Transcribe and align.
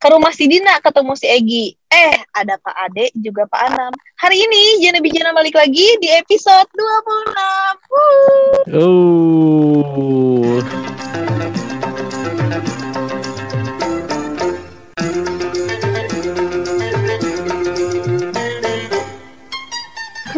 ke 0.00 0.08
rumah 0.08 0.32
si 0.32 0.48
Dina 0.48 0.80
ketemu 0.80 1.12
si 1.12 1.28
Egi. 1.28 1.76
Eh, 1.92 2.16
ada 2.32 2.56
Pak 2.56 2.76
Ade 2.88 3.12
juga 3.12 3.44
Pak 3.44 3.60
Anam. 3.68 3.92
Hari 4.16 4.36
ini 4.48 4.80
Jana 4.80 5.04
Bijana 5.04 5.36
balik 5.36 5.52
lagi 5.52 5.84
di 6.00 6.08
episode 6.08 6.64
26. 6.72 7.76
Wuh. 7.92 8.80
Oh. 8.80 10.56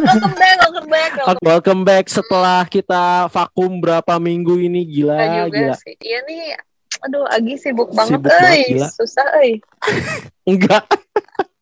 Welcome 0.02 0.34
back, 0.34 0.56
welcome 0.58 0.88
back. 0.90 1.10
Welcome 1.14 1.46
Welcome 1.46 1.82
back 1.86 2.04
setelah 2.10 2.60
kita 2.66 3.30
vakum 3.30 3.78
berapa 3.78 4.18
minggu 4.18 4.58
ini 4.58 4.82
gila 4.82 5.46
juga 5.46 5.54
gila. 5.54 5.74
sih. 5.78 5.94
Iya 6.02 6.18
nih, 6.26 6.58
aduh 7.02 7.24
Agi 7.28 7.54
sibuk 7.58 7.90
banget, 7.90 8.18
Sibuk 8.18 8.30
banget, 8.30 8.66
gila. 8.70 8.88
Susah, 8.94 9.26
euy. 9.42 9.58
Enggak. 10.50 10.84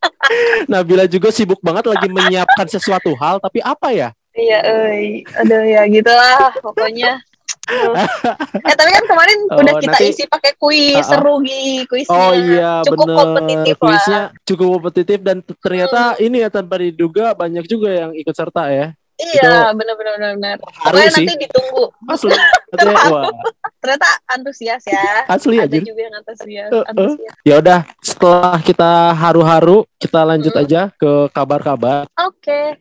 Nabila 0.71 1.05
juga 1.05 1.29
sibuk 1.29 1.61
banget 1.61 1.89
lagi 1.89 2.07
menyiapkan 2.09 2.67
sesuatu 2.69 3.13
hal 3.19 3.41
tapi 3.41 3.61
apa 3.61 3.89
ya? 3.93 4.09
Iya, 4.33 4.59
euy. 4.63 5.27
Aduh 5.37 5.63
ya 5.67 5.83
gitulah 5.91 6.55
pokoknya. 6.61 7.19
Eh 8.67 8.75
tapi 8.75 8.91
kan 8.91 9.05
kemarin 9.07 9.39
Oh, 9.53 9.59
udah 9.63 9.75
kita 9.79 9.95
nanti- 9.99 10.11
isi 10.11 10.25
pakai 10.27 10.53
kuis 10.59 11.03
ah. 11.03 11.07
seru 11.07 11.43
Gi 11.43 11.87
kuisnya. 11.87 12.15
Oh 12.15 12.33
iya 12.35 12.73
cukup 12.87 13.07
bener 13.07 13.17
kompetitif 13.19 13.77
lah. 13.77 13.83
Kuisnya 13.83 14.21
cukup 14.47 14.67
kompetitif 14.79 15.19
dan 15.23 15.37
ternyata 15.43 16.01
ini 16.19 16.37
ya 16.43 16.49
tanpa 16.51 16.79
diduga 16.79 17.35
banyak 17.35 17.65
juga 17.67 17.91
yang 17.91 18.11
ikut 18.15 18.35
serta 18.35 18.71
ya. 18.71 18.87
Iya, 19.21 19.77
benar-benar 19.77 20.33
benar. 20.33 20.57
Pokoknya 20.61 21.11
sih. 21.13 21.27
nanti 21.29 21.45
ditunggu. 21.45 21.85
Asli. 22.09 22.33
Wah, 23.13 23.29
Ternyata 23.81 24.09
antusias 24.29 24.83
ya. 24.85 25.25
asli 25.27 25.57
Ada 25.57 25.69
aja. 25.69 25.79
juga 25.81 26.01
yang 26.01 26.15
antusias. 26.17 26.69
Eh, 26.69 26.77
eh. 26.77 26.85
antusias. 26.89 27.35
Ya 27.45 27.55
udah, 27.59 27.81
setelah 28.01 28.59
kita 28.61 28.91
haru-haru, 29.13 29.85
kita 29.97 30.21
lanjut 30.25 30.53
Hmm. 30.53 30.63
aja 30.65 30.81
ke 30.95 31.13
kabar-kabar. 31.33 32.05
Oke. 32.17 32.77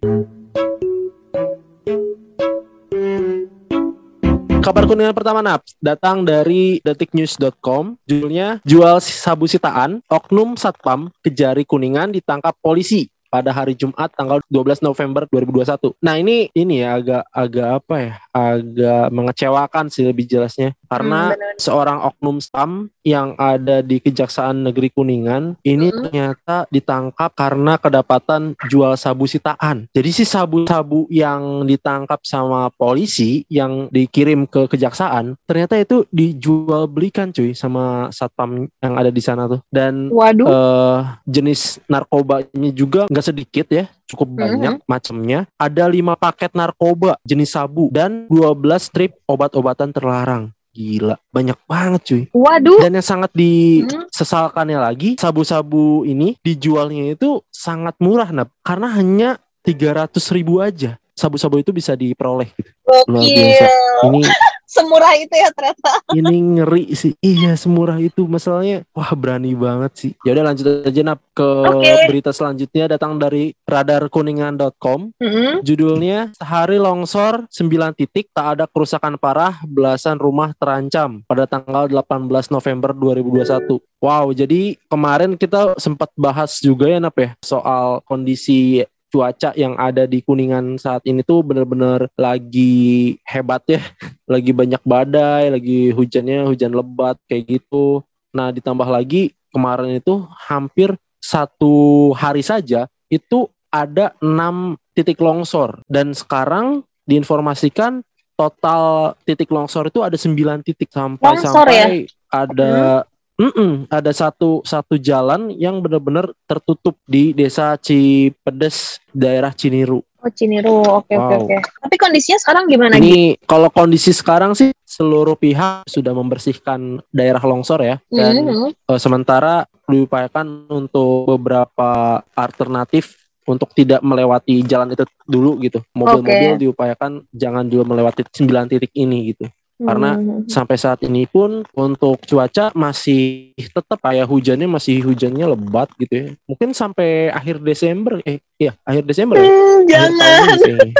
Kabar 4.59 4.83
kuningan 4.85 5.15
pertama 5.15 5.39
Naps 5.41 5.73
datang 5.79 6.21
dari 6.21 6.77
detiknews.com. 6.83 7.97
Judulnya 8.05 8.59
jual 8.61 8.99
sabu 9.01 9.47
sitaan, 9.47 10.03
oknum 10.05 10.53
satpam 10.53 11.09
kejari 11.19 11.63
kuningan 11.63 12.11
ditangkap 12.11 12.53
polisi 12.59 13.07
pada 13.29 13.53
hari 13.53 13.77
Jumat 13.77 14.09
tanggal 14.17 14.41
12 14.49 14.81
November 14.81 15.29
2021. 15.29 15.93
Nah 16.01 16.17
ini 16.17 16.49
ini 16.57 16.81
ya 16.81 16.97
agak 16.97 17.23
agak 17.29 17.67
apa 17.79 17.95
ya? 18.01 18.13
Agak 18.33 19.05
mengecewakan 19.13 19.85
sih 19.93 20.03
lebih 20.03 20.25
jelasnya 20.25 20.73
karena 20.89 21.19
Hmm, 21.21 21.33
benar. 21.37 21.53
seorang 21.55 21.99
oknum 22.03 22.37
spam 22.39 22.71
yang 23.01 23.33
ada 23.35 23.79
di 23.79 23.97
Kejaksaan 23.97 24.61
Negeri 24.61 24.89
Kuningan 24.89 25.55
ini 25.61 25.87
Mm-mm. 25.87 25.97
ternyata 26.03 26.65
ditangkap 26.67 27.31
karena 27.31 27.77
kedapatan 27.77 28.41
jual 28.65 28.93
sabu 28.95 29.23
sitaan. 29.23 29.85
Jadi 29.89 30.09
si 30.11 30.23
sabu-sabu 30.23 31.05
yang 31.07 31.63
ditangkap 31.63 32.19
sama 32.23 32.67
polisi 32.71 33.45
yang 33.47 33.87
dikirim 33.87 34.43
ke 34.43 34.65
kejaksaan 34.67 35.37
ternyata 35.43 35.75
itu 35.75 36.03
dijual 36.09 36.85
belikan 36.85 37.29
cuy 37.29 37.53
sama 37.53 38.09
satpam 38.09 38.49
yang 38.77 38.93
ada 38.95 39.09
di 39.09 39.19
sana 39.19 39.45
tuh. 39.45 39.61
Dan 39.69 40.09
Waduh. 40.09 40.47
eh 40.47 40.99
jenis 41.23 41.77
narkobanya 41.85 42.39
juga 42.71 43.05
nggak 43.05 43.27
sedikit 43.27 43.67
ya 43.67 43.85
cukup 44.05 44.27
Mm-hmm. 44.29 44.39
banyak 44.39 44.75
macamnya 44.85 45.39
ada 45.55 45.85
lima 45.85 46.13
paket 46.13 46.53
narkoba 46.53 47.17
jenis 47.21 47.51
sabu 47.51 47.89
dan 47.89 48.25
12 48.27 48.55
strip 48.79 49.11
obat-obatan 49.25 49.89
terlarang 49.89 50.49
gila 50.79 51.19
banyak 51.35 51.59
banget 51.67 52.01
cuy. 52.07 52.23
Waduh. 52.31 52.79
dan 52.79 52.95
yang 52.95 53.03
sangat 53.03 53.35
disesalkannya 53.35 54.79
lagi 54.79 55.19
sabu-sabu 55.19 56.07
ini 56.07 56.39
dijualnya 56.39 57.19
itu 57.19 57.43
sangat 57.51 57.99
murah 57.99 58.31
nah 58.31 58.47
karena 58.63 58.87
hanya 58.95 59.29
300 59.63 60.15
ribu 60.33 60.63
aja. 60.63 60.95
Sabu-sabu 61.13 61.59
itu 61.59 61.75
bisa 61.75 61.99
diperoleh 61.99 62.47
gitu. 62.55 62.71
Luar 63.11 63.27
biasa. 63.27 63.67
Ini 64.07 64.21
Semurah 64.69 65.17
itu 65.17 65.33
ya 65.33 65.49
ternyata. 65.49 65.91
ini 66.13 66.61
ngeri 66.61 66.93
sih. 66.93 67.17
Iya 67.25 67.57
semurah 67.57 67.97
itu. 67.97 68.29
Masalahnya 68.29 68.85
wah 68.93 69.09
berani 69.17 69.57
banget 69.57 69.91
sih. 69.97 70.11
Ya 70.21 70.37
udah 70.37 70.53
lanjut 70.53 70.65
aja 70.85 71.01
nap 71.01 71.19
ke 71.33 71.49
Oke. 71.73 71.93
berita 72.05 72.29
selanjutnya. 72.29 72.85
Datang 72.85 73.17
dari 73.17 73.57
radarkuningan.com 73.65 75.17
Mm-mm. 75.17 75.65
judulnya 75.65 76.29
sehari 76.37 76.77
longsor 76.77 77.49
9 77.49 77.97
titik. 77.97 78.29
Tak 78.29 78.61
ada 78.61 78.65
kerusakan 78.69 79.17
parah 79.17 79.57
belasan 79.65 80.21
rumah 80.21 80.53
terancam 80.53 81.25
pada 81.25 81.49
tanggal 81.49 81.89
18 81.89 82.29
November 82.53 82.93
2021 82.93 83.81
wow 83.99 84.27
jadi 84.31 84.75
kemarin 84.87 85.35
kita 85.35 85.75
sempat 85.79 86.09
bahas 86.15 86.59
juga 86.59 86.87
ya 86.87 86.99
nap 86.99 87.15
ya 87.15 87.35
soal 87.43 88.03
kondisi 88.03 88.83
cuaca 89.09 89.51
yang 89.57 89.75
ada 89.75 90.05
di 90.05 90.21
Kuningan 90.21 90.77
saat 90.77 91.01
ini 91.03 91.25
tuh 91.25 91.41
bener-bener 91.41 92.07
lagi 92.15 93.17
hebat 93.25 93.65
ya. 93.65 93.81
Lagi 94.29 94.53
banyak 94.53 94.85
badai, 94.85 95.49
lagi 95.49 95.89
hujannya 95.89 96.45
hujan 96.45 96.69
lebat 96.69 97.17
kayak 97.25 97.49
gitu. 97.49 98.05
Nah 98.29 98.53
ditambah 98.53 98.85
lagi 98.85 99.33
kemarin 99.49 99.97
itu 99.97 100.21
hampir 100.45 100.93
satu 101.17 102.13
hari 102.13 102.45
saja 102.45 102.85
itu 103.09 103.49
ada 103.73 104.13
enam 104.21 104.77
titik 104.93 105.17
longsor. 105.17 105.81
Dan 105.89 106.13
sekarang 106.13 106.85
diinformasikan 107.09 108.05
total 108.37 109.17
titik 109.25 109.49
longsor 109.49 109.89
itu 109.89 110.05
ada 110.05 110.13
sembilan 110.13 110.61
titik. 110.61 110.93
Sampai 110.93 111.25
Longsor 111.25 111.65
sampai 111.65 112.05
ada 112.29 113.03
Mm-mm, 113.39 113.87
ada 113.87 114.11
satu 114.11 114.59
satu 114.67 114.99
jalan 114.99 115.47
yang 115.55 115.79
benar-benar 115.79 116.35
tertutup 116.43 116.99
di 117.07 117.31
desa 117.31 117.79
Cipedes 117.79 118.99
daerah 119.15 119.55
Ciniru. 119.55 120.03
Oh 120.19 120.27
Ciniru. 120.27 120.83
Oke 120.83 121.15
oke 121.15 121.15
Wow. 121.15 121.47
oke. 121.47 121.55
Tapi 121.63 121.95
kondisinya 121.95 122.35
sekarang 122.35 122.67
gimana 122.67 122.99
Gi? 122.99 123.07
Ini 123.07 123.17
kalau 123.47 123.71
kondisi 123.71 124.11
sekarang 124.11 124.51
sih 124.51 124.75
seluruh 124.83 125.39
pihak 125.39 125.87
sudah 125.87 126.11
membersihkan 126.11 126.99
daerah 127.07 127.39
longsor 127.39 127.79
ya 127.79 127.95
dan 128.11 128.43
Mhm. 128.43 128.75
eh, 128.75 128.99
sementara 128.99 129.63
diupayakan 129.87 130.67
untuk 130.67 131.23
beberapa 131.31 132.19
alternatif 132.35 133.15
untuk 133.47 133.71
tidak 133.71 134.03
melewati 134.03 134.61
jalan 134.61 134.91
itu 134.91 135.07
dulu 135.23 135.57
gitu. 135.63 135.79
Mobil-mobil 135.95 136.27
diupayakan 136.59 137.23
jangan 137.31 137.63
dulu 137.63 137.87
melewati 137.87 138.27
9 138.29 138.67
titik 138.67 138.91
ini 138.93 139.31
gitu. 139.33 139.47
Karena 139.79 140.19
Mhm. 140.19 140.51
Sampai 140.51 140.75
saat 140.75 140.99
ini 141.01 141.23
pun 141.23 141.63
untuk 141.71 142.19
cuaca 142.27 142.75
masih 142.75 143.55
tetap 143.55 143.95
kayak 143.97 144.27
hujannya 144.27 144.67
masih 144.67 144.99
hujannya 145.01 145.45
lebat 145.47 145.87
gitu 145.95 146.13
ya. 146.13 146.25
Mungkin 146.43 146.75
sampai 146.75 147.31
akhir 147.31 147.63
Desember 147.63 148.19
eh 148.27 148.43
iya, 148.59 148.75
akhir 148.83 149.07
Desember 149.07 149.39
ya. 149.39 149.47
Hmm, 149.47 149.55
Akhir 149.79 149.87
jangan. 149.87 150.19
tahun 150.19 150.59
kayaknya. 150.59 150.93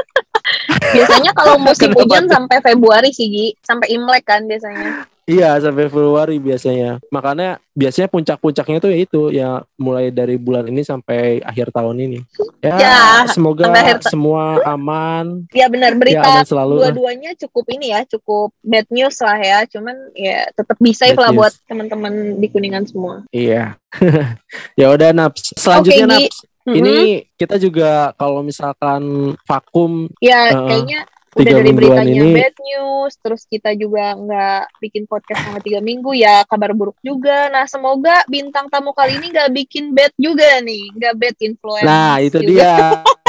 Biasanya 0.94 1.31
kalau 1.38 1.55
musim 1.61 1.91
hujan 1.94 2.25
sampai 2.25 2.57
Februari 2.63 3.09
sih 3.13 3.27
Gi, 3.29 3.47
sampai 3.61 3.94
Imlek 3.94 4.23
kan 4.25 4.45
biasanya. 4.45 5.05
Iya 5.29 5.61
sampai 5.61 5.85
Februari 5.94 6.41
biasanya. 6.41 6.97
Makanya 7.13 7.61
biasanya 7.77 8.09
puncak-puncaknya 8.09 8.81
tuh 8.81 8.89
ya 8.89 8.97
itu 8.97 9.22
ya 9.29 9.50
mulai 9.77 10.09
dari 10.09 10.41
bulan 10.41 10.66
ini 10.66 10.81
sampai 10.81 11.38
akhir 11.45 11.69
tahun 11.69 12.01
ini. 12.01 12.19
Ya, 12.66 12.73
Ya, 12.81 13.00
semoga 13.29 13.69
semua 14.09 14.57
aman. 14.66 15.45
Ya 15.53 15.69
benar 15.69 15.94
Ya 15.94 15.97
berita 16.01 16.25
aman 16.25 16.50
selalu. 16.50 16.81
dua-duanya 16.81 17.38
cukup 17.45 17.69
ini 17.69 17.94
ya, 17.94 18.01
cukup 18.09 18.50
bad 18.66 18.89
news 18.89 19.21
lah 19.21 19.38
ya. 19.38 19.59
Cuman 19.69 19.94
ya 20.17 20.50
tetap 20.50 20.81
bisa 20.81 21.06
lah 21.13 21.29
buat 21.29 21.53
teman-teman 21.69 22.41
di 22.41 22.47
Kuningan 22.50 22.89
semua. 22.89 23.21
Iya. 23.29 23.77
ya 24.81 24.88
udah 24.89 25.13
Naps. 25.13 25.53
Selanjutnya 25.53 26.09
Gi. 26.09 26.25
Naps. 26.25 26.49
Mhm. 26.69 26.75
Ini 26.78 26.96
kita 27.34 27.56
juga 27.57 28.13
kalau 28.13 28.46
misalkan 28.46 29.34
vakum 29.44 30.06
ya 30.22 30.53
uh, 30.53 30.68
kayaknya 30.69 31.02
udah 31.30 31.53
dari 31.62 31.72
beritanya 31.78 32.09
ini- 32.25 32.35
bad 32.41 32.56
news, 32.57 33.13
terus 33.22 33.46
kita 33.46 33.69
juga 33.78 34.18
nggak 34.18 34.62
bikin 34.81 35.06
podcast 35.06 35.46
selama 35.46 35.62
tiga 35.62 35.78
minggu 35.78 36.09
ya 36.18 36.41
kabar 36.46 36.74
buruk 36.74 36.97
juga. 37.02 37.50
Nah 37.53 37.69
semoga 37.69 38.25
bintang 38.25 38.66
tamu 38.68 38.97
kali 38.97 39.22
ini 39.22 39.30
nggak 39.30 39.50
bikin 39.53 39.94
bad 39.94 40.09
juga 40.18 40.57
nih, 40.62 40.89
nggak 40.98 41.13
bad 41.18 41.36
influence. 41.42 41.86
Nah, 41.86 42.18
itu 42.18 42.38
juga. 42.42 42.50
dia. 42.50 42.75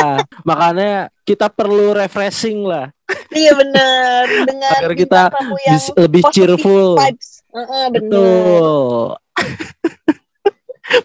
Makanya 0.48 1.12
kita 1.28 1.52
perlu 1.52 1.92
refreshing 1.92 2.64
lah 2.64 2.88
Iya 3.30 3.52
benar 3.54 4.24
dengan 4.48 4.80
Agar 4.80 4.94
kita 4.96 5.22
bis- 5.68 5.94
lebih 5.94 6.22
cheerful. 6.32 6.96
vibes. 6.98 7.42
Heeh, 7.50 7.84
benar. 7.90 8.10
Betul. 8.10 9.04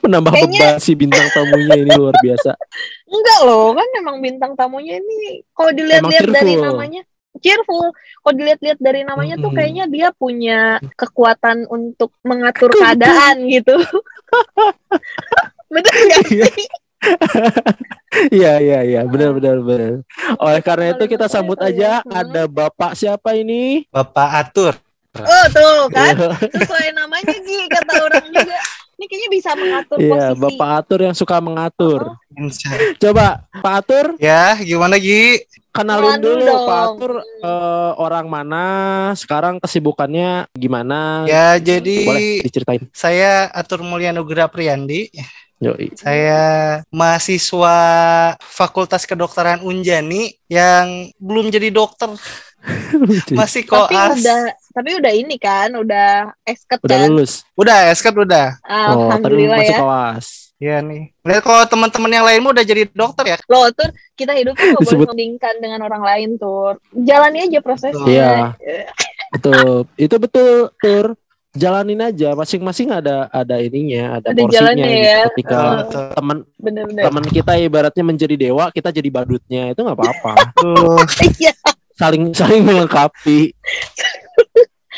Menambah 0.02 0.32
Kayaknya- 0.34 0.76
beban 0.76 0.82
si 0.82 0.92
bintang 0.94 1.28
tamunya 1.30 1.76
ini 1.76 1.92
luar 1.94 2.16
biasa. 2.18 2.52
Enggak 3.16 3.40
loh, 3.44 3.72
kan 3.72 3.88
memang 3.94 4.16
bintang 4.20 4.52
tamunya 4.54 4.98
ini 4.98 5.46
kalau 5.52 5.72
dilihat-lihat 5.72 6.26
dari 6.28 6.54
namanya 6.56 7.02
cheerful. 7.38 7.92
Kalau 7.94 8.34
dilihat-lihat 8.34 8.80
dari 8.80 9.02
namanya 9.04 9.36
tuh 9.38 9.52
kayaknya 9.52 9.86
dia 9.86 10.10
punya 10.12 10.60
kekuatan 10.96 11.68
untuk 11.68 12.10
mengatur 12.22 12.72
keadaan 12.72 13.46
gitu. 13.46 13.76
Betul 15.74 15.94
nggak 16.08 16.22
Iya. 16.32 16.46
sih? 16.50 16.68
Iya 18.32 18.58
iya 18.58 18.80
iya 18.82 19.02
benar 19.04 19.36
benar 19.36 19.60
benar. 19.60 20.02
Oleh 20.40 20.62
karena 20.64 20.96
itu 20.96 21.04
kita 21.06 21.28
sambut 21.28 21.60
aja 21.60 22.00
ada 22.02 22.48
Bapak 22.48 22.96
siapa 22.96 23.36
ini? 23.36 23.84
Bapak 23.92 24.30
atur. 24.42 24.74
Oh 25.16 25.46
tuh 25.48 25.92
kan 25.92 26.16
sesuai 26.48 26.92
namanya 26.92 27.36
Gi 27.36 27.68
kata 27.68 27.94
orang 28.00 28.26
juga. 28.32 28.56
Ini 28.96 29.06
kayaknya 29.06 29.30
bisa 29.30 29.50
mengatur 29.54 29.98
Iya, 29.98 30.12
posisi. 30.32 30.40
Bapak 30.40 30.70
Atur 30.78 31.00
yang 31.02 31.14
suka 31.14 31.38
mengatur. 31.38 32.02
Oh. 32.08 32.52
Coba 32.98 33.26
Pak 33.54 33.74
Atur 33.78 34.06
Ya, 34.18 34.56
gimana 34.58 34.96
Gi? 34.96 35.44
kenalin 35.70 36.16
dulu 36.18 36.40
dong. 36.42 36.64
Pak 36.64 36.80
Atur 36.88 37.12
eh, 37.20 37.92
orang 37.98 38.26
mana, 38.26 38.66
sekarang 39.14 39.60
kesibukannya 39.60 40.48
gimana? 40.54 41.28
Ya, 41.28 41.60
jadi 41.60 41.98
Boleh 42.02 42.40
diceritain. 42.42 42.84
saya 42.92 43.52
Atur 43.52 43.84
Mulia 43.84 44.10
Nugra 44.10 44.48
Priyandi. 44.48 45.12
Yoi. 45.58 45.92
Saya 45.96 46.44
mahasiswa 46.90 47.76
Fakultas 48.40 49.04
Kedokteran 49.04 49.60
Unjani 49.60 50.36
yang 50.46 51.12
belum 51.18 51.48
jadi 51.48 51.72
dokter, 51.72 52.12
masih 53.32 53.64
Tapi 53.64 53.72
koas. 53.72 54.20
udah 54.20 54.42
tapi 54.76 55.00
udah 55.00 55.14
ini 55.16 55.40
kan, 55.40 55.72
udah 55.72 56.36
esket 56.44 56.84
Udah 56.84 56.98
kan. 57.00 57.08
lulus. 57.08 57.48
Udah, 57.56 57.88
esket 57.88 58.12
udah. 58.12 58.60
Oh, 58.68 59.08
Alhamdulillah 59.08 59.64
masih 59.64 59.72
ya. 59.72 59.80
kawas. 59.80 60.28
Ya 60.56 60.78
nih. 60.80 61.12
Lihat 61.20 61.44
kalau 61.44 61.64
teman-teman 61.64 62.12
yang 62.12 62.26
lain 62.28 62.40
mah 62.40 62.52
udah 62.52 62.64
jadi 62.64 62.84
dokter 62.92 63.36
ya. 63.36 63.38
Loh, 63.48 63.68
Tur, 63.72 63.92
kita 64.14 64.36
hidup 64.36 64.56
tuh 64.56 64.68
gak 64.72 64.84
boleh 64.84 65.00
membandingkan 65.04 65.54
dengan 65.60 65.80
orang 65.84 66.04
lain, 66.04 66.30
Tur. 66.36 66.80
Jalani 66.92 67.48
aja 67.48 67.60
prosesnya. 67.60 68.04
Iya. 68.04 68.32
Betul. 69.36 69.88
Itu 69.96 70.16
betul, 70.16 70.72
Tur. 70.80 71.16
Jalanin 71.56 72.04
aja 72.04 72.36
masing-masing 72.36 72.92
ada 72.92 73.32
ada 73.32 73.56
ininya, 73.64 74.20
ada, 74.20 74.36
Ada 74.36 74.44
porsinya 74.44 74.76
gitu. 74.76 75.08
ya. 75.08 75.20
Ketika 75.32 75.56
Oh. 75.56 76.12
Teman 76.12 76.38
teman 77.00 77.24
kita 77.24 77.56
ibaratnya 77.56 78.04
menjadi 78.04 78.36
dewa, 78.36 78.68
kita 78.76 78.92
jadi 78.92 79.08
badutnya. 79.08 79.72
Itu 79.72 79.88
nggak 79.88 79.96
apa-apa. 79.96 80.34
Iya, 81.40 81.56
saling 81.96 82.32
saling 82.32 82.62
melengkapi. 82.62 83.52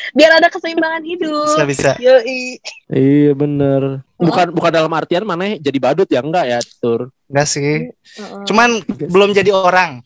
biar 0.10 0.32
ada 0.34 0.50
keseimbangan 0.50 1.04
hidup. 1.04 1.46
Bisa 1.54 1.66
bisa. 1.66 1.92
Yoi. 1.98 2.58
Iya 2.90 3.32
bener. 3.34 4.02
Bukan 4.18 4.50
bukan 4.50 4.72
dalam 4.72 4.90
artian 4.90 5.22
mana 5.22 5.56
jadi 5.56 5.78
badut 5.78 6.10
ya 6.10 6.22
enggak 6.22 6.46
ya, 6.48 6.60
Tur. 6.82 7.14
Enggak 7.28 7.48
sih. 7.48 7.92
Heeh. 7.94 8.42
Cuman 8.46 8.82
belum 8.88 9.30
jadi 9.32 9.54
orang. 9.54 10.02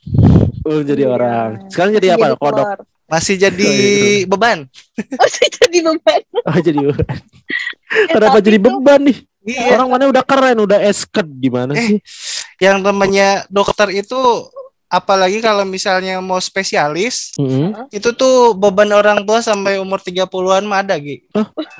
Oh, 0.61 0.83
jadi 0.83 1.07
Iya. 1.07 1.09
orang. 1.09 1.49
Sekarang 1.67 1.91
jadi 1.95 2.07
apa? 2.13 2.35
Kodok. 2.35 2.65
telur. 2.65 2.79
Masih 3.07 3.35
jadi 3.35 3.67
Oh, 3.67 3.75
iya, 3.75 4.23
beban. 4.23 4.57
Oh, 5.19 5.27
saya 5.27 5.49
jadi 5.51 5.77
beban. 5.83 6.21
Oh, 6.47 6.59
jadi 6.59 6.79
beban. 6.79 7.17
Eh, 7.91 8.07
Kenapa 8.07 8.39
jadi 8.39 8.55
beban 8.55 9.03
nih? 9.03 9.17
Iya. 9.43 9.75
Orang 9.75 9.91
mana 9.91 10.07
udah 10.07 10.23
keren, 10.23 10.63
udah 10.63 10.79
esket 10.79 11.27
gimana 11.27 11.75
Eh, 11.75 11.83
sih? 11.83 11.97
Yang 12.55 12.77
namanya 12.79 13.43
dokter 13.51 13.91
itu 13.91 14.15
apalagi 14.91 15.39
kalau 15.39 15.63
misalnya 15.63 16.19
mau 16.19 16.37
spesialis, 16.37 17.31
Mm-mm. 17.39 17.87
itu 17.89 18.11
tuh 18.11 18.51
beban 18.53 18.91
orang 18.91 19.23
tua 19.23 19.39
sampai 19.39 19.79
umur 19.79 20.03
30-an 20.03 20.67
mah 20.67 20.83
ada, 20.83 20.99
Gi. 20.99 21.23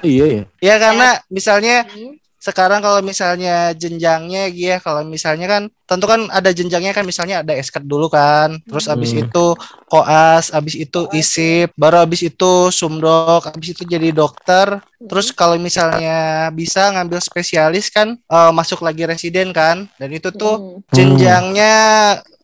Iya 0.02 0.26
ya. 0.26 0.44
Ya 0.64 0.76
karena 0.80 1.20
misalnya 1.28 1.84
Hmm. 1.84 2.16
sekarang 2.42 2.82
kalau 2.82 3.06
misalnya 3.06 3.70
jenjangnya 3.78 4.50
Gi 4.50 4.66
ya, 4.74 4.78
kalau 4.82 5.06
misalnya 5.06 5.46
kan 5.46 5.64
tentu 5.86 6.10
kan 6.10 6.26
ada 6.32 6.50
jenjangnya 6.50 6.90
kan 6.90 7.06
misalnya 7.06 7.46
ada 7.46 7.54
esket 7.54 7.84
dulu 7.86 8.10
kan, 8.10 8.58
terus 8.66 8.90
abis 8.90 9.12
Hmm. 9.14 9.28
itu 9.28 9.46
koas, 9.86 10.50
abis 10.50 10.74
itu 10.80 11.06
Koas, 11.06 11.14
isip, 11.14 11.68
baru 11.78 12.02
abis 12.02 12.32
itu 12.32 12.52
sumdok, 12.72 13.46
abis 13.46 13.76
itu 13.78 13.84
jadi 13.86 14.10
dokter, 14.10 14.80
terus 15.06 15.30
kalau 15.30 15.60
misalnya 15.60 16.48
bisa 16.50 16.90
ngambil 16.90 17.20
spesialis 17.22 17.92
kan 17.92 18.16
eh, 18.18 18.52
masuk 18.56 18.82
lagi 18.82 19.04
residen 19.06 19.52
kan, 19.54 19.86
dan 20.00 20.10
itu 20.10 20.32
tuh 20.34 20.56
Hmm. 20.58 20.96
jenjangnya 20.96 21.76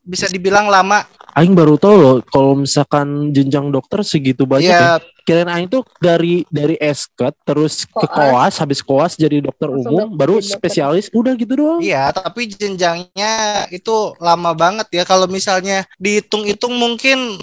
bisa 0.07 0.25
dibilang 0.25 0.65
lama. 0.65 1.03
Aing 1.35 1.53
baru 1.53 1.77
tahu 1.77 1.95
loh 1.95 2.15
kalau 2.25 2.57
misalkan 2.57 3.29
jenjang 3.29 3.69
dokter 3.69 4.01
segitu 4.01 4.47
banyak 4.47 4.65
ya. 4.65 4.97
Ya 4.97 5.13
Kirain 5.21 5.45
Aing 5.45 5.67
tuh 5.67 5.83
dari 5.99 6.47
dari 6.47 6.79
esket 6.79 7.35
terus 7.43 7.83
ke 7.83 8.07
Koas. 8.07 8.15
koas, 8.31 8.53
habis 8.57 8.79
koas 8.79 9.13
jadi 9.13 9.43
dokter 9.43 9.67
Langsung 9.67 9.91
umum, 9.91 10.07
dok- 10.07 10.15
baru 10.15 10.35
dokter. 10.39 10.55
spesialis, 10.55 11.11
udah 11.11 11.35
gitu 11.35 11.53
doang. 11.53 11.83
Iya, 11.83 12.09
tapi 12.09 12.47
jenjangnya 12.47 13.31
itu 13.67 13.91
lama 14.17 14.55
banget 14.55 14.87
ya. 14.89 15.03
Kalau 15.03 15.27
misalnya 15.27 15.83
dihitung-hitung 15.99 16.71
mungkin 16.71 17.35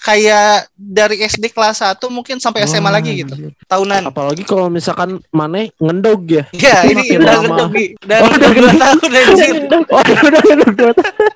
kayak 0.00 0.66
dari 0.74 1.18
SD 1.20 1.50
kelas 1.50 1.78
1 1.78 1.98
mungkin 2.08 2.38
sampai 2.38 2.62
SMA 2.64 2.82
Wah, 2.84 2.94
lagi 2.94 3.22
gitu. 3.22 3.34
Tahunan. 3.66 4.06
Apalagi 4.06 4.42
kalau 4.42 4.66
misalkan 4.66 5.18
mana 5.30 5.66
ngendog 5.78 6.22
ya. 6.26 6.46
Iya, 6.50 6.90
ini 6.90 7.18
udah 7.18 7.34
Gi. 7.70 7.86
udah 8.02 8.18
Oh, 8.18 8.30
udah 8.30 8.38
udah 8.38 8.50
dua 8.54 8.72
tahun 8.72 9.10
anjir. 9.12 9.54
Oh, 9.90 10.02
udah 10.02 10.42
gendog 10.42 10.72
dua 10.74 10.92
tahun. 10.94 11.26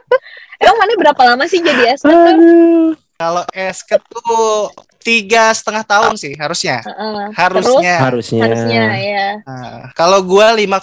Emang 0.56 0.76
mana 0.76 0.92
berapa 0.96 1.22
lama 1.22 1.44
sih 1.46 1.60
jadi 1.60 1.92
esket 1.94 2.12
tuh? 2.12 2.96
Kalau 3.16 3.44
esket 3.52 4.02
tuh 4.12 4.68
tiga 5.00 5.48
setengah 5.54 5.84
tahun 5.86 6.18
sih 6.20 6.36
harusnya. 6.36 6.84
Heeh. 6.84 7.32
Harusnya. 7.32 7.94
Harusnya. 8.02 8.42
Harusnya 8.44 8.84
ya. 8.98 9.28
Nah, 9.46 9.88
kalau 9.96 10.20
gua 10.20 10.52
5,5 10.52 10.82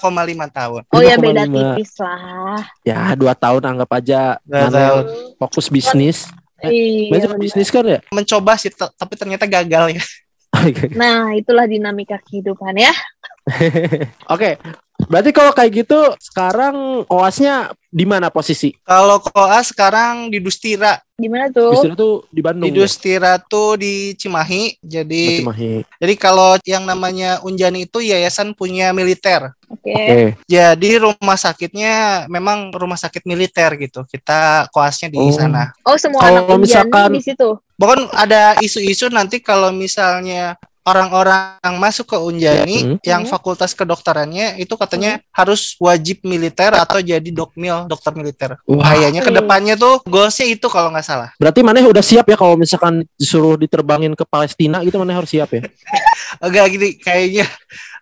tahun. 0.50 0.82
Oh 0.90 1.02
ya 1.04 1.16
beda 1.20 1.46
5,5. 1.46 1.54
tipis 1.54 1.92
lah. 2.02 2.62
Ya 2.82 3.14
dua 3.14 3.34
tahun 3.38 3.62
anggap 3.76 3.90
aja 3.94 4.42
Dua 4.42 4.70
tahun. 4.72 5.04
fokus 5.38 5.68
bisnis. 5.70 6.30
Iya. 6.64 7.12
Banyak 7.12 7.30
benar. 7.36 7.42
bisnis 7.44 7.68
kan 7.70 7.84
ya? 7.86 8.00
Mencoba 8.10 8.56
sih 8.56 8.72
tapi 8.72 9.14
ternyata 9.20 9.46
gagal 9.46 10.00
ya. 10.00 10.04
Nah, 10.96 11.34
itulah 11.36 11.66
dinamika 11.68 12.16
kehidupan 12.24 12.78
ya. 12.78 12.94
Oke, 14.34 14.56
berarti 15.06 15.30
kalau 15.36 15.52
kayak 15.52 15.84
gitu 15.84 16.00
sekarang 16.20 17.04
koasnya 17.06 17.76
di 17.92 18.06
mana 18.08 18.32
posisi? 18.32 18.72
Kalau 18.82 19.20
koas 19.22 19.70
sekarang 19.76 20.32
di 20.32 20.40
Dustira. 20.40 20.98
Gimana 21.14 21.52
tuh? 21.54 21.78
Bisnis 21.78 21.94
tuh 21.94 22.16
di 22.34 22.42
Bandung. 22.42 22.66
Di 22.66 22.72
Dustira 22.74 23.38
tuh 23.38 23.78
di 23.78 24.16
Cimahi. 24.18 24.80
Jadi 24.82 25.24
ya? 25.24 25.40
Cimahi. 25.46 25.72
Jadi 26.02 26.14
kalau 26.18 26.58
yang 26.66 26.84
namanya 26.84 27.38
Unjani 27.46 27.86
itu 27.86 28.02
yayasan 28.02 28.56
punya 28.58 28.90
militer. 28.96 29.54
Oke. 29.70 29.94
Oke. 29.94 30.20
Jadi 30.50 30.90
rumah 30.98 31.38
sakitnya 31.38 32.26
memang 32.28 32.74
rumah 32.74 32.98
sakit 32.98 33.28
militer 33.30 33.70
gitu. 33.78 34.08
Kita 34.10 34.66
koasnya 34.74 35.14
di 35.14 35.20
Oh. 35.22 35.30
sana. 35.30 35.70
Oh, 35.86 36.00
semua 36.00 36.24
Kalau 36.24 36.48
anak 36.48 36.50
Unjani 36.50 36.64
misalkan- 36.66 37.14
di 37.14 37.22
situ. 37.22 37.50
Bahkan 37.78 38.00
ada 38.16 38.42
isu-isu 38.62 39.12
nanti 39.12 39.38
kalau 39.38 39.70
misalnya 39.70 40.56
orang-orang 40.84 41.58
yang 41.60 41.76
masuk 41.80 42.12
ke 42.12 42.18
Unjani 42.18 42.78
Hmm. 42.84 42.98
yang 43.02 43.22
Hmm. 43.24 43.32
fakultas 43.32 43.72
kedokterannya 43.72 44.60
itu 44.60 44.76
katanya 44.76 45.24
harus 45.32 45.80
wajib 45.80 46.24
militer 46.24 46.76
atau 46.76 47.00
jadi 47.00 47.24
dokmil 47.26 47.88
dokter 47.88 48.12
militer. 48.12 48.50
Wah, 48.68 48.84
Kayaknya 48.84 49.22
Hmm. 49.24 49.28
ke 49.28 49.40
depannya 49.40 49.76
tuh 49.76 50.04
goalsnya 50.04 50.46
itu 50.46 50.68
kalau 50.68 50.92
nggak 50.92 51.04
salah. 51.04 51.30
berarti 51.36 51.60
mana 51.64 51.80
udah 51.84 52.04
siap 52.04 52.28
ya 52.28 52.36
kalau 52.36 52.56
misalkan 52.56 53.08
disuruh 53.16 53.56
diterbangin 53.56 54.12
ke 54.14 54.24
Palestina 54.24 54.84
gitu 54.84 55.00
mana 55.00 55.16
harus 55.16 55.32
siap 55.32 55.50
ya? 55.50 55.62
Agak 56.44 56.68
gini 56.70 56.96
kayaknya 56.96 57.48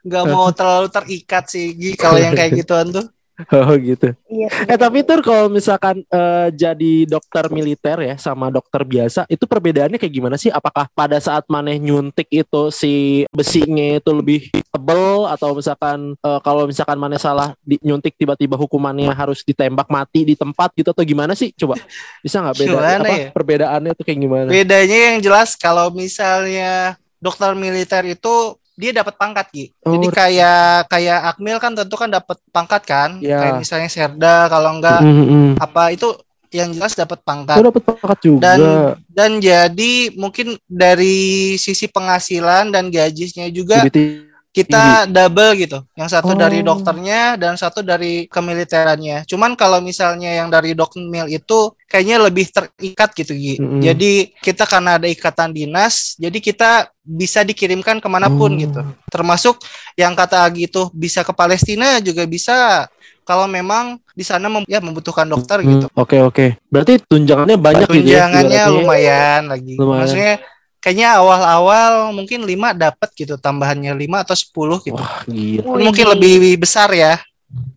nggak 0.01 0.25
mau 0.27 0.49
terlalu 0.49 0.89
terikat 0.89 1.45
sih 1.47 1.73
Gi, 1.73 1.93
kalau 1.93 2.17
yang 2.17 2.33
kayak 2.33 2.57
gituan 2.65 2.89
tuh. 2.89 3.05
Oh 3.61 3.75
gitu. 3.77 4.13
Iya. 4.29 4.47
Eh 4.67 4.77
tapi 4.77 5.03
tur 5.05 5.21
kalau 5.21 5.47
misalkan 5.49 6.01
eh, 6.07 6.47
jadi 6.53 7.05
dokter 7.07 7.49
militer 7.49 7.97
ya 8.01 8.15
sama 8.17 8.49
dokter 8.49 8.81
biasa 8.85 9.25
itu 9.29 9.43
perbedaannya 9.45 9.97
kayak 9.97 10.13
gimana 10.13 10.35
sih? 10.37 10.49
Apakah 10.49 10.89
pada 10.93 11.17
saat 11.21 11.45
maneh 11.47 11.77
nyuntik 11.77 12.27
itu 12.29 12.61
si 12.73 13.23
besinya 13.33 13.97
itu 13.99 14.11
lebih 14.11 14.51
tebel 14.51 15.27
atau 15.29 15.57
misalkan 15.57 16.15
eh, 16.19 16.39
kalau 16.45 16.65
misalkan 16.65 16.97
maneh 16.97 17.19
salah 17.21 17.53
di, 17.61 17.77
nyuntik 17.81 18.15
tiba-tiba 18.17 18.55
hukumannya 18.57 19.11
harus 19.11 19.41
ditembak 19.45 19.89
mati 19.89 20.25
di 20.27 20.35
tempat 20.37 20.73
gitu 20.77 20.93
atau 20.93 21.03
gimana 21.05 21.33
sih? 21.37 21.53
Coba 21.53 21.77
bisa 22.21 22.41
nggak 22.41 22.57
beda 22.57 22.69
Gimana 22.71 22.89
apa 23.01 23.15
ya? 23.15 23.29
perbedaannya 23.33 23.91
tuh 23.97 24.05
kayak 24.05 24.19
gimana? 24.19 24.49
Bedanya 24.49 24.97
yang 25.13 25.17
jelas 25.21 25.53
kalau 25.57 25.91
misalnya 25.93 26.97
dokter 27.21 27.53
militer 27.53 28.01
itu 28.09 28.57
dia 28.81 28.91
dapat 28.97 29.13
pangkat 29.13 29.47
Gi. 29.53 29.65
Oh, 29.85 29.93
Jadi 29.93 30.07
kayak 30.09 30.89
kayak 30.89 31.19
Akmil 31.29 31.61
kan 31.61 31.77
tentu 31.77 31.93
kan 31.93 32.09
dapat 32.09 32.41
pangkat 32.49 32.81
kan. 32.81 33.09
Ya. 33.21 33.37
Kayak 33.37 33.61
misalnya 33.61 33.89
Serda 33.93 34.49
kalau 34.49 34.81
enggak 34.81 34.99
Mm, 35.05 35.13
mm, 35.13 35.27
mm. 35.29 35.51
apa 35.61 35.93
itu 35.93 36.09
yang 36.51 36.73
jelas 36.73 36.97
dapat 36.97 37.21
Oh 37.21 37.23
pangkat. 37.23 37.61
dapat 37.61 37.83
pangkat 37.85 38.17
juga. 38.25 38.41
Dan 38.41 38.59
dan 39.07 39.31
jadi 39.37 39.93
mungkin 40.17 40.57
dari 40.65 41.53
sisi 41.61 41.85
penghasilan 41.85 42.73
dan 42.73 42.89
gajinya 42.89 43.45
juga 43.53 43.85
Lebih 43.85 44.30
kita 44.51 45.07
double 45.07 45.55
gitu. 45.55 45.79
Yang 45.95 46.09
satu 46.11 46.35
Oh. 46.35 46.37
dari 46.37 46.59
dokternya 46.59 47.39
dan 47.39 47.55
satu 47.55 47.79
dari 47.79 48.27
kemiliterannya. 48.27 49.23
Cuman 49.23 49.55
kalau 49.55 49.79
misalnya 49.79 50.27
yang 50.35 50.51
dari 50.51 50.75
dokmil 50.75 51.25
itu 51.25 51.71
kayaknya 51.87 52.19
lebih 52.19 52.51
terikat 52.51 53.15
gitu 53.15 53.31
Gi. 53.31 53.55
Mm-mm. 53.57 53.79
Jadi 53.79 54.35
kita 54.35 54.67
karena 54.67 54.99
ada 54.99 55.07
ikatan 55.07 55.51
dinas, 55.51 56.19
jadi 56.19 56.35
kita 56.37 56.69
bisa 57.01 57.41
dikirimkan 57.41 57.97
ke 57.97 58.07
mana 58.07 58.27
pun 58.27 58.51
Oh. 58.51 58.59
gitu. 58.59 58.81
Termasuk 59.07 59.55
yang 59.95 60.11
kata 60.13 60.43
Agi 60.43 60.67
itu 60.67 60.91
bisa 60.91 61.23
ke 61.23 61.31
Palestina 61.31 61.97
juga 61.97 62.27
bisa 62.27 62.85
kalau 63.21 63.47
memang 63.47 64.03
di 64.11 64.27
sana 64.27 64.51
mem- 64.51 64.67
ya 64.67 64.83
membutuhkan 64.83 65.23
dokter 65.25 65.63
Hmm, 65.63 65.69
gitu. 65.69 65.85
Oke 65.95 66.19
oke. 66.19 66.45
Berarti 66.67 66.99
tunjangannya 67.01 67.55
banyak 67.55 67.87
gitu 67.87 68.03
ya? 68.03 68.27
Tunjangannya 68.27 68.51
ibaratnya. 68.59 68.75
lumayan 68.75 69.41
lagi. 69.47 69.73
Lumayan. 69.79 69.99
Maksudnya 70.03 70.33
kayaknya 70.81 71.21
awal-awal 71.21 72.09
mungkin 72.11 72.41
5 72.43 72.73
dapat 72.73 73.09
gitu 73.13 73.37
tambahannya 73.37 73.93
5 73.93 74.25
atau 74.25 74.35
10 74.35 74.87
gitu. 74.89 74.97
Wah 74.97 75.21
gila. 75.29 75.63
Wih. 75.77 75.85
Mungkin 75.85 76.05
lebih 76.17 76.57
besar 76.59 76.89
ya 76.91 77.21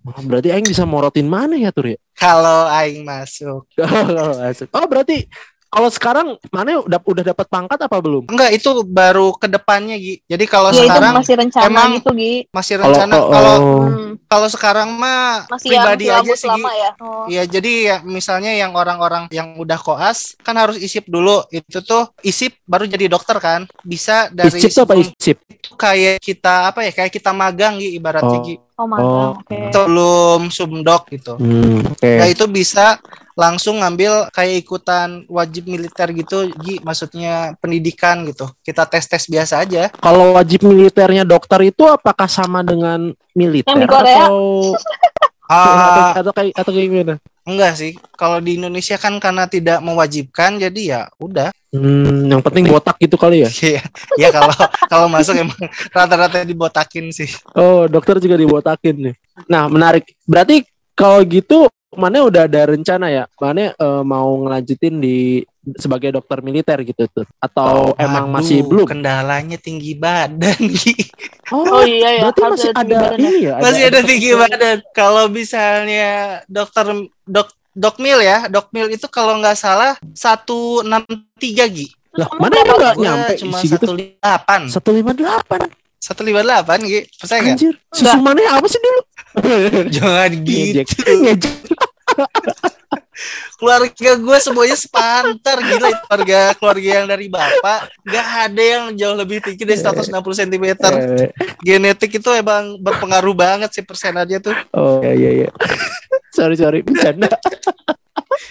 Wah, 0.05 0.21
Berarti 0.23 0.55
Aing 0.55 0.69
bisa 0.71 0.87
morotin 0.87 1.27
mana 1.27 1.59
ya 1.59 1.75
Tur 1.75 1.91
ya? 1.91 1.99
kalau 2.15 2.71
aing 2.71 3.03
masuk. 3.03 3.67
oh 4.79 4.87
berarti 4.87 5.27
kalau 5.75 5.91
sekarang 5.91 6.39
mana 6.55 6.79
udah 6.87 7.03
udah 7.03 7.25
dapat 7.35 7.47
pangkat 7.51 7.79
apa 7.83 7.99
belum? 7.99 8.31
Enggak, 8.31 8.55
itu 8.55 8.71
baru 8.87 9.35
ke 9.35 9.51
depannya, 9.51 9.99
Gi. 9.99 10.23
Jadi 10.23 10.45
kalau 10.47 10.71
ya 10.71 10.87
itu 10.87 10.87
sekarang 10.87 11.13
masih 11.19 11.35
rencana 11.35 11.67
emang 11.67 11.91
gitu 11.99 12.11
Gi 12.15 12.35
masih 12.55 12.75
Kalau 12.79 12.87
rencana 12.95 13.15
oh, 13.19 13.27
kalau 13.27 13.55
oh. 13.59 13.83
Hmm, 13.83 14.13
kalau 14.31 14.49
sekarang 14.55 14.89
mah 14.95 15.51
masih 15.51 15.75
pribadi 15.75 16.07
yang 16.07 16.23
aja 16.23 16.35
sih, 16.39 16.47
lama 16.47 16.71
ya 16.71 16.91
oh. 17.03 17.27
Iya, 17.27 17.43
jadi 17.51 17.73
ya 17.91 17.97
misalnya 18.07 18.55
yang 18.55 18.71
orang-orang 18.79 19.27
yang 19.35 19.59
udah 19.59 19.75
koas 19.75 20.39
kan 20.47 20.55
harus 20.55 20.79
isip 20.79 21.11
dulu. 21.11 21.43
Itu 21.51 21.83
tuh 21.83 22.15
isip 22.23 22.55
baru 22.71 22.87
jadi 22.87 23.11
dokter 23.11 23.43
kan. 23.43 23.67
Bisa 23.83 24.31
dari 24.31 24.55
Isip 24.55 24.71
tuh 24.71 24.87
apa 24.87 24.95
isip? 24.95 25.43
itu 25.43 25.75
kayak 25.75 26.23
kita 26.23 26.71
apa 26.71 26.87
ya? 26.87 26.95
Kayak 26.95 27.11
kita 27.19 27.35
magang 27.35 27.83
Gi 27.83 27.99
ibaratnya 27.99 28.39
Oh. 28.39 28.47
Gi. 28.47 28.55
oh 28.79 28.87
magang 28.87 29.11
Oh. 29.11 29.31
oke 29.43 29.59
Sebelum 29.75 30.41
sumdok 30.55 31.03
gitu. 31.11 31.35
Hmm, 31.35 31.83
oke. 31.83 32.11
Nah, 32.15 32.31
itu 32.31 32.47
bisa 32.47 33.03
langsung 33.35 33.83
ngambil 33.83 34.31
kayak 34.31 34.63
ikutan 34.63 35.27
wajib 35.27 35.67
militer 35.67 36.11
gitu, 36.15 36.51
Gi, 36.63 36.79
maksudnya 36.83 37.59
pendidikan 37.59 38.23
gitu. 38.31 38.47
Kita 38.63 38.87
tes-tes 38.87 39.27
biasa 39.27 39.67
aja. 39.67 39.91
Kalau 39.99 40.39
wajib 40.39 40.63
militernya 40.65 41.27
dokter 41.27 41.71
itu 41.71 41.83
apakah 41.87 42.31
sama 42.31 42.63
dengan 42.63 43.11
militer 43.35 43.75
Yang 43.75 43.83
di 43.83 43.87
Korea? 43.91 44.27
atau 44.27 44.39
Ah, 45.45 46.17
atau, 46.17 46.25
atau 46.25 46.33
kayak 46.33 46.53
atau 46.57 46.73
kayak 46.73 46.89
gimana? 46.89 47.15
enggak 47.45 47.77
sih. 47.77 47.93
Kalau 48.17 48.41
di 48.41 48.57
Indonesia 48.57 48.97
kan 48.97 49.13
karena 49.21 49.45
tidak 49.45 49.85
mewajibkan, 49.85 50.57
jadi 50.57 50.81
ya 50.81 51.01
udah. 51.21 51.53
Hmm, 51.69 52.33
yang 52.33 52.41
penting 52.41 52.65
botak 52.65 52.97
gitu 52.97 53.21
kali 53.21 53.45
ya. 53.45 53.51
Iya, 53.53 53.83
ya 54.17 54.29
kalau 54.33 54.57
kalau 54.89 55.07
masuk 55.13 55.37
emang 55.37 55.61
rata-rata 55.93 56.49
dibotakin 56.49 57.13
sih. 57.13 57.29
Oh, 57.53 57.85
dokter 57.85 58.17
juga 58.25 58.41
dibotakin 58.41 59.13
nih. 59.13 59.15
Nah, 59.45 59.69
menarik. 59.69 60.17
Berarti 60.25 60.65
kalau 60.97 61.21
gitu 61.29 61.69
mana 61.97 62.27
udah 62.27 62.47
ada 62.47 62.61
rencana 62.71 63.07
ya? 63.11 63.25
Mana 63.41 63.73
eh, 63.75 64.03
mau 64.05 64.31
ngelanjutin 64.45 65.01
di 65.01 65.43
sebagai 65.81 66.13
dokter 66.13 66.45
militer 66.45 66.77
gitu 66.85 67.09
tuh 67.09 67.25
atau 67.41 67.97
emang 67.97 68.29
Aduh, 68.29 68.35
masih 68.37 68.59
belum? 68.69 68.85
Kendalanya 68.85 69.57
tinggi 69.57 69.97
badan, 69.97 70.61
Gi. 70.77 70.93
oh 71.57 71.81
iya 71.85 72.21
ya 72.21 72.23
berarti 72.29 72.41
masih 72.53 72.71
ada 72.77 72.95
ya. 72.95 73.09
ini 73.17 73.33
ya? 73.49 73.55
Masih 73.65 73.83
ada 73.89 74.01
tinggi 74.05 74.29
badan. 74.37 74.77
Kalau 74.93 75.25
misalnya 75.33 76.45
dokter 76.45 77.09
dok 77.25 77.49
dokmil 77.73 78.21
ya, 78.21 78.47
dokmil 78.47 78.93
itu 78.93 79.09
kalau 79.09 79.41
nggak 79.41 79.57
salah 79.57 79.97
163 80.13 81.75
Gi. 81.75 81.89
Lah, 82.15 82.29
mana 82.39 82.55
emang 82.63 82.79
nggak 82.79 82.97
nyampe 83.01 83.33
cuma 83.43 83.59
isi 83.59 83.75
gitu? 83.75 83.87
158. 83.91 84.71
Satu 84.71 84.91
lima 84.93 85.13
delapan. 85.17 85.67
158 85.99 86.87
Gi. 86.87 87.01
Percaya 87.19 87.41
nggak? 87.41 87.57
Anjir, 87.57 87.75
susu 87.91 88.19
mana 88.21 88.41
apa 88.53 88.67
sih 88.69 88.79
dulu? 88.79 89.01
Jangan 89.95 90.31
gitu. 90.47 91.03
Ngejek. 91.03 91.57
Keluarga 93.55 94.11
gue 94.19 94.39
semuanya 94.43 94.77
sepantar 94.77 95.57
gila 95.63 95.89
keluarga 96.05 96.41
keluarga 96.59 96.89
yang 97.01 97.07
dari 97.07 97.31
bapak 97.31 97.87
nggak 98.03 98.27
ada 98.51 98.63
yang 98.63 98.85
jauh 98.99 99.17
lebih 99.17 99.39
tinggi 99.41 99.63
dari 99.63 99.79
160 99.79 100.11
cm. 100.13 100.67
Genetik 101.67 102.19
itu 102.19 102.31
emang 102.35 102.77
berpengaruh 102.83 103.35
banget 103.35 103.71
sih 103.71 103.87
persenannya 103.87 104.43
tuh. 104.43 104.57
Oh 104.75 105.01
iya 105.01 105.15
iya 105.15 105.31
iya. 105.47 105.51
sorry 106.35 106.59
sorry 106.59 106.83
bercanda. 106.83 107.31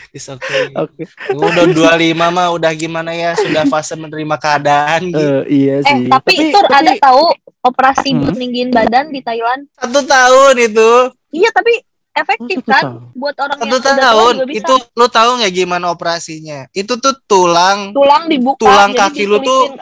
It's 0.10 0.28
okay. 0.28 0.70
Oke. 0.76 1.10
Udah 1.30 1.66
25 1.66 1.90
mah 2.14 2.48
udah 2.50 2.72
gimana 2.72 3.12
ya 3.12 3.34
sudah 3.34 3.66
fase 3.66 3.94
menerima 3.94 4.36
keadaan 4.36 5.02
gitu. 5.06 5.18
Eh, 5.18 5.42
iya 5.50 5.76
eh 5.76 5.84
sih. 5.84 6.06
tapi, 6.08 6.34
Tur 6.50 6.66
ada 6.68 6.94
tahu 6.96 7.24
operasi 7.62 8.10
Hmm. 8.10 8.22
buat 8.22 8.36
ninggiin 8.36 8.70
badan 8.70 9.10
di 9.10 9.20
Thailand 9.20 9.66
Satu 9.72 10.02
tahun 10.02 10.56
itu. 10.62 10.92
iya 11.32 11.50
tapi 11.50 11.80
efektif 12.14 12.58
Satu 12.60 12.70
kan 12.70 12.84
tahun. 12.84 13.02
buat 13.14 13.36
orang 13.38 13.58
Satu 13.58 13.66
yang 13.66 13.74
udah 13.74 13.82
tua 13.90 14.04
tahun 14.04 14.34
bisa. 14.44 14.58
itu 14.60 14.74
lu 14.94 15.08
tahu 15.08 15.30
nggak 15.36 15.54
gimana 15.56 15.86
operasinya? 15.90 16.60
Itu 16.72 16.94
tuh 16.96 17.16
tulang 17.24 17.90
tulang 17.92 18.24
dibuka 18.28 18.60
tulang 18.60 18.92
kaki 18.92 19.24
lu 19.24 19.38
tuh 19.40 19.74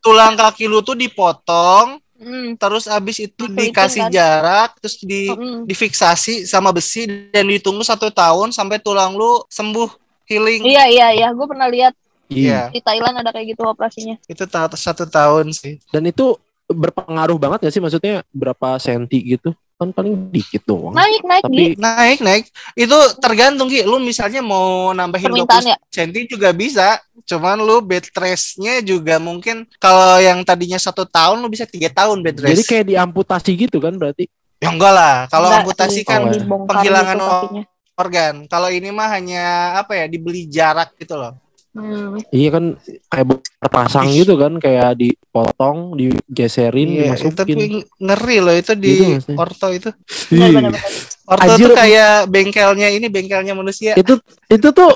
tulang 0.00 0.34
kaki 0.34 0.64
lu 0.64 0.80
tuh 0.80 0.94
dipotong 0.94 2.00
Hmm, 2.16 2.56
terus 2.56 2.88
abis 2.88 3.28
itu 3.28 3.44
dikasih 3.44 4.08
kan? 4.08 4.12
jarak 4.12 4.70
terus 4.80 4.96
di 5.04 5.28
hmm. 5.28 5.68
difiksasi 5.68 6.48
sama 6.48 6.72
besi 6.72 7.04
dan 7.28 7.44
ditunggu 7.44 7.84
satu 7.84 8.08
tahun 8.08 8.56
sampai 8.56 8.80
tulang 8.80 9.12
lu 9.12 9.44
sembuh 9.52 9.90
healing. 10.24 10.64
iya 10.64 10.88
iya 10.88 11.06
iya 11.12 11.28
gue 11.36 11.46
pernah 11.46 11.68
lihat 11.68 11.92
Iya, 12.26 12.74
di 12.74 12.82
Thailand 12.82 13.22
ada 13.22 13.30
kayak 13.30 13.54
gitu 13.54 13.62
operasinya 13.62 14.18
itu 14.26 14.42
ta- 14.50 14.66
satu 14.74 15.06
tahun 15.06 15.54
sih. 15.54 15.78
Dan 15.94 16.10
itu 16.10 16.34
berpengaruh 16.66 17.38
banget 17.38 17.70
gak 17.70 17.74
sih 17.74 17.78
maksudnya 17.78 18.26
berapa 18.34 18.74
senti 18.82 19.38
gitu? 19.38 19.54
Kan 19.76 19.92
paling 19.92 20.32
dikit 20.32 20.64
doang. 20.64 20.96
naik 20.96 21.20
naik 21.20 21.44
Tapi 21.44 21.52
Gi. 21.52 21.66
Naik 21.76 22.18
naik 22.24 22.44
itu 22.72 22.96
tergantung 23.20 23.68
Ki. 23.68 23.84
Lu 23.84 24.00
misalnya 24.00 24.40
mau 24.40 24.88
nambahin 24.90 25.28
20 25.28 25.44
Permintaan 25.44 25.64
ya? 25.68 25.76
cm 25.92 26.24
juga 26.26 26.48
bisa. 26.50 26.96
Cuman 27.22 27.60
lu 27.60 27.84
bed 27.84 28.08
rest-nya 28.10 28.80
juga 28.80 29.20
mungkin 29.20 29.68
kalau 29.76 30.16
yang 30.16 30.40
tadinya 30.42 30.80
satu 30.80 31.04
tahun 31.04 31.38
lu 31.38 31.48
bisa 31.48 31.68
tiga 31.68 31.92
tahun 31.92 32.24
bed 32.24 32.36
rest. 32.40 32.52
jadi 32.56 32.64
kayak 32.64 32.86
diamputasi 32.88 33.50
gitu 33.54 33.76
kan 33.78 33.92
berarti? 33.94 34.32
ya 34.56 34.72
enggak 34.72 34.88
lah. 34.88 35.16
Kalau 35.28 35.52
amputasi 35.52 36.00
kan 36.00 36.24
Oh, 36.24 36.64
penghilangan 36.64 37.16
gitu 37.16 37.28
kakinya. 37.28 37.62
organ. 37.94 38.34
Kalau 38.48 38.68
ini 38.68 38.88
mah 38.88 39.08
hanya 39.12 39.44
apa 39.76 39.92
ya 39.92 40.08
dibeli 40.08 40.48
jarak 40.48 40.96
gitu 40.96 41.12
loh. 41.12 41.36
Hmm. 41.76 42.16
Iya 42.32 42.48
kan 42.50 42.64
kayak 43.06 43.26
terpasang 43.58 44.08
gitu 44.10 44.34
kan 44.34 44.56
kayak 44.56 44.96
dipotong, 44.96 45.92
digeserin, 45.94 46.88
Iya, 46.88 47.02
dimasukin. 47.12 47.36
tapi 47.36 47.52
ngeri 47.98 48.36
loh 48.40 48.54
itu 48.54 48.72
di 48.72 48.92
Gitu 49.14 49.36
orto 49.36 49.68
itu. 49.68 49.90
Benar, 50.26 50.40
Ih. 50.40 50.54
benar, 50.56 50.70
benar. 50.72 50.82
Orto 51.26 51.42
Anjir. 51.44 51.66
tuh 51.66 51.74
kayak 51.74 52.12
bengkelnya 52.26 52.88
ini 52.88 53.06
bengkelnya 53.06 53.52
manusia. 53.52 53.92
itu 53.92 54.14
itu 54.46 54.68
tuh 54.70 54.94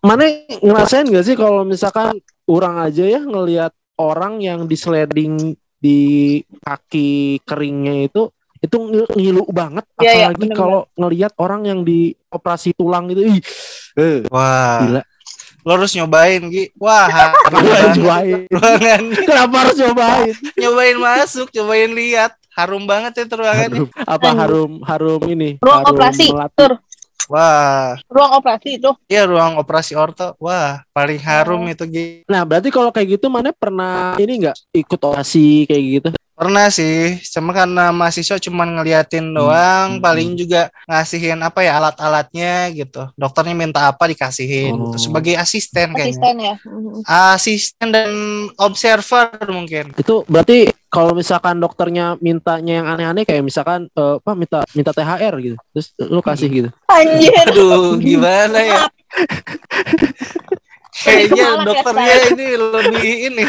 mana 0.00 0.28
ngerasain 0.54 1.08
gak 1.08 1.24
sih 1.24 1.34
kalau 1.34 1.64
misalkan 1.64 2.14
orang 2.46 2.78
aja 2.80 3.02
ya 3.02 3.18
ngelihat 3.18 3.72
orang 3.96 4.38
yang 4.38 4.64
di 4.64 4.76
sliding 4.76 5.34
di 5.76 6.00
kaki 6.60 7.10
keringnya 7.42 8.06
itu 8.06 8.28
itu 8.60 8.76
ngil- 8.76 9.08
ngilu 9.10 9.44
banget 9.48 9.88
Iya, 9.96 10.04
iya, 10.04 10.12
apalagi 10.28 10.36
bener-bener. 10.44 10.56
kalau 10.58 10.80
ngelihat 10.94 11.32
orang 11.38 11.62
yang 11.64 11.80
di 11.80 12.00
operasi 12.28 12.70
tulang 12.70 13.08
itu 13.08 13.24
ih 13.26 13.40
eh, 13.96 14.20
Wah, 14.28 14.84
gila 14.84 15.02
lo 15.60 15.70
harus 15.74 15.92
nyobain 15.92 16.42
Gi. 16.46 16.64
Wah, 16.76 17.06
kenapa 17.44 17.66
harus 17.68 17.94
harum 17.94 17.96
nyobain 17.96 18.40
ruangan. 18.48 19.02
kenapa 19.20 19.56
harus 19.60 19.76
nyobain 19.76 20.34
nyobain 20.60 20.98
masuk, 20.98 21.46
cobain 21.50 21.90
lihat. 21.90 22.32
Harum 22.50 22.82
banget 22.84 23.12
ruangannya. 23.32 23.86
harum, 23.86 23.88
apa 23.94 24.28
harum 24.34 24.72
harum 24.82 25.20
ini 25.24 25.56
ruang 25.58 25.80
harum 25.80 25.94
operasi 25.94 26.26
melati. 26.28 26.56
tur 26.56 26.72
Wah, 27.26 27.94
ruang 28.10 28.32
operasi 28.36 28.68
itu 28.76 28.90
iya 29.06 29.22
ruang 29.22 29.54
operasi 29.56 29.94
orto. 29.94 30.34
Wah, 30.36 30.82
paling 30.90 31.20
harum 31.20 31.62
Oh. 31.62 31.70
itu 31.70 31.84
Gi. 31.86 32.06
nah 32.26 32.42
berarti 32.42 32.68
kalau 32.68 32.90
kayak 32.90 33.16
gitu 33.16 33.30
mana 33.30 33.54
pernah 33.54 34.18
ini 34.18 34.44
nggak 34.44 34.56
ikut 34.74 34.98
operasi 35.00 35.64
kayak 35.64 35.84
gitu 35.94 36.08
Pernah 36.40 36.72
sih, 36.72 37.20
cuma 37.36 37.52
karena 37.52 37.92
mahasiswa 37.92 38.40
cuma 38.40 38.64
ngeliatin 38.64 39.28
doang, 39.28 39.96
hmm, 39.96 40.00
paling 40.00 40.40
juga 40.40 40.72
ngasihin 40.88 41.36
apa 41.36 41.60
ya 41.60 41.76
alat-alatnya 41.76 42.72
gitu. 42.72 43.12
Dokternya 43.12 43.52
minta 43.52 43.84
apa 43.84 44.08
dikasihin 44.08 44.72
Oh. 44.72 44.96
gitu. 44.96 45.04
sebagai 45.04 45.36
asisten 45.36 45.92
kayaknya. 45.92 46.16
asisten 46.16 46.36
ya 46.40 46.54
Hmm. 46.64 47.36
Asisten 47.36 47.88
dan 47.92 48.10
observer 48.56 49.28
mungkin. 49.52 49.92
Itu 50.00 50.24
berarti 50.24 50.72
kalau 50.88 51.12
misalkan 51.12 51.60
dokternya 51.60 52.16
mintanya 52.18 52.72
yang 52.80 52.88
aneh-aneh 52.88 53.28
kayak 53.28 53.44
misalkan 53.44 53.92
eh, 53.92 54.16
apa 54.16 54.32
minta 54.32 54.64
minta 54.72 54.96
THR 54.96 55.34
gitu. 55.44 55.56
Terus 55.76 55.86
lu 56.08 56.24
kasih 56.24 56.48
gitu. 56.48 56.68
anjir 56.88 57.36
Aduh, 57.52 58.00
gimana 58.00 58.58
ya? 58.64 58.88
Kayaknya 60.90 61.46
dokternya 61.62 62.14
ini 62.34 62.46
lebih 62.58 63.14
ini. 63.30 63.44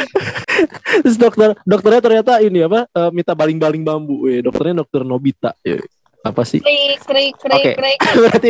Terus 1.04 1.18
dokter 1.18 1.58
dokternya 1.66 2.02
ternyata 2.02 2.34
ini 2.40 2.62
apa 2.62 2.86
eh, 2.86 3.10
minta 3.10 3.34
baling-baling 3.34 3.82
bambu. 3.82 4.30
Weh, 4.30 4.46
dokternya 4.46 4.86
dokter 4.86 5.02
Nobita. 5.02 5.52
Ya, 5.66 5.82
apa 6.22 6.46
sih? 6.46 6.62
krik 6.62 7.02
krik 7.02 7.34
krik 7.74 7.98
berarti 8.22 8.50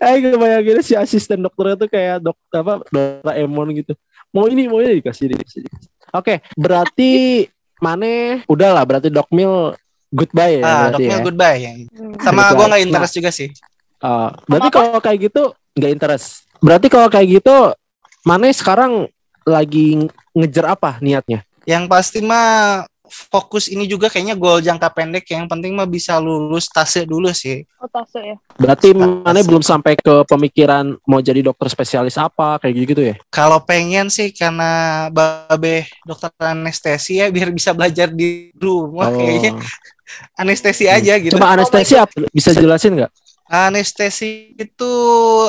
eh 0.00 0.16
bayangin 0.40 0.80
si 0.80 0.96
asisten 0.96 1.44
dokternya 1.44 1.76
tuh 1.76 1.88
kayak 1.92 2.24
dok 2.24 2.36
apa 2.56 2.80
Doraemon 2.88 3.68
gitu. 3.76 3.92
Mau 4.32 4.48
ini 4.48 4.64
mau 4.64 4.80
ini 4.80 5.04
dikasih 5.04 5.36
dikasih. 5.36 5.68
dikasih. 5.68 5.90
Oke, 6.16 6.40
berarti 6.56 7.44
Mane 7.84 8.46
udahlah 8.48 8.84
berarti 8.88 9.12
Dokmil 9.12 9.76
goodbye 10.08 10.60
ya 10.60 10.64
Ah, 10.64 10.88
dokternya 10.88 11.20
ya. 11.20 11.24
goodbye 11.24 11.58
ya. 11.60 11.72
Sama 12.24 12.52
gua 12.56 12.66
nggak 12.72 12.82
interest 12.88 13.14
juga 13.16 13.30
sih. 13.32 13.48
Ah, 14.00 14.32
berarti 14.48 14.68
kalau 14.72 14.98
kayak 15.04 15.18
gitu 15.28 15.42
nggak 15.76 15.92
interest. 15.92 16.48
Berarti 16.62 16.86
kalau 16.86 17.10
kayak 17.10 17.42
gitu, 17.42 17.74
mana 18.22 18.50
sekarang 18.54 19.10
lagi 19.42 20.06
ngejar 20.34 20.78
apa 20.78 20.98
niatnya? 21.02 21.42
Yang 21.66 21.84
pasti 21.90 22.18
mah 22.22 22.86
fokus 23.28 23.68
ini 23.68 23.84
juga 23.84 24.08
kayaknya 24.08 24.32
goal 24.32 24.64
jangka 24.64 24.88
pendek 24.88 25.28
yang 25.28 25.44
penting 25.44 25.76
mah 25.76 25.84
bisa 25.84 26.16
lulus 26.16 26.64
tase 26.72 27.04
dulu 27.04 27.28
sih. 27.36 27.60
oh 27.76 27.88
tase 27.92 28.18
ya 28.24 28.36
Berarti 28.56 28.96
mana 28.96 29.44
belum 29.44 29.60
sampai 29.60 30.00
ke 30.00 30.24
pemikiran 30.24 30.96
mau 31.04 31.20
jadi 31.20 31.44
dokter 31.44 31.68
spesialis 31.68 32.16
apa 32.16 32.56
kayak 32.56 32.74
gitu 32.88 33.02
ya? 33.04 33.14
Kalau 33.28 33.60
pengen 33.60 34.08
sih 34.08 34.32
karena 34.32 35.12
babe 35.12 35.84
dokter 36.08 36.32
anestesi 36.40 37.20
ya 37.20 37.28
biar 37.28 37.52
bisa 37.52 37.76
belajar 37.76 38.08
di 38.08 38.48
rumah 38.56 39.12
kayaknya 39.12 39.60
anestesi 40.36 40.88
aja 40.88 41.20
gitu. 41.20 41.36
Cuma 41.36 41.52
anestesi 41.52 41.94
apa? 41.96 42.16
Bisa 42.32 42.56
jelasin 42.56 42.96
nggak? 42.96 43.12
Anestesi 43.52 44.56
itu 44.56 44.92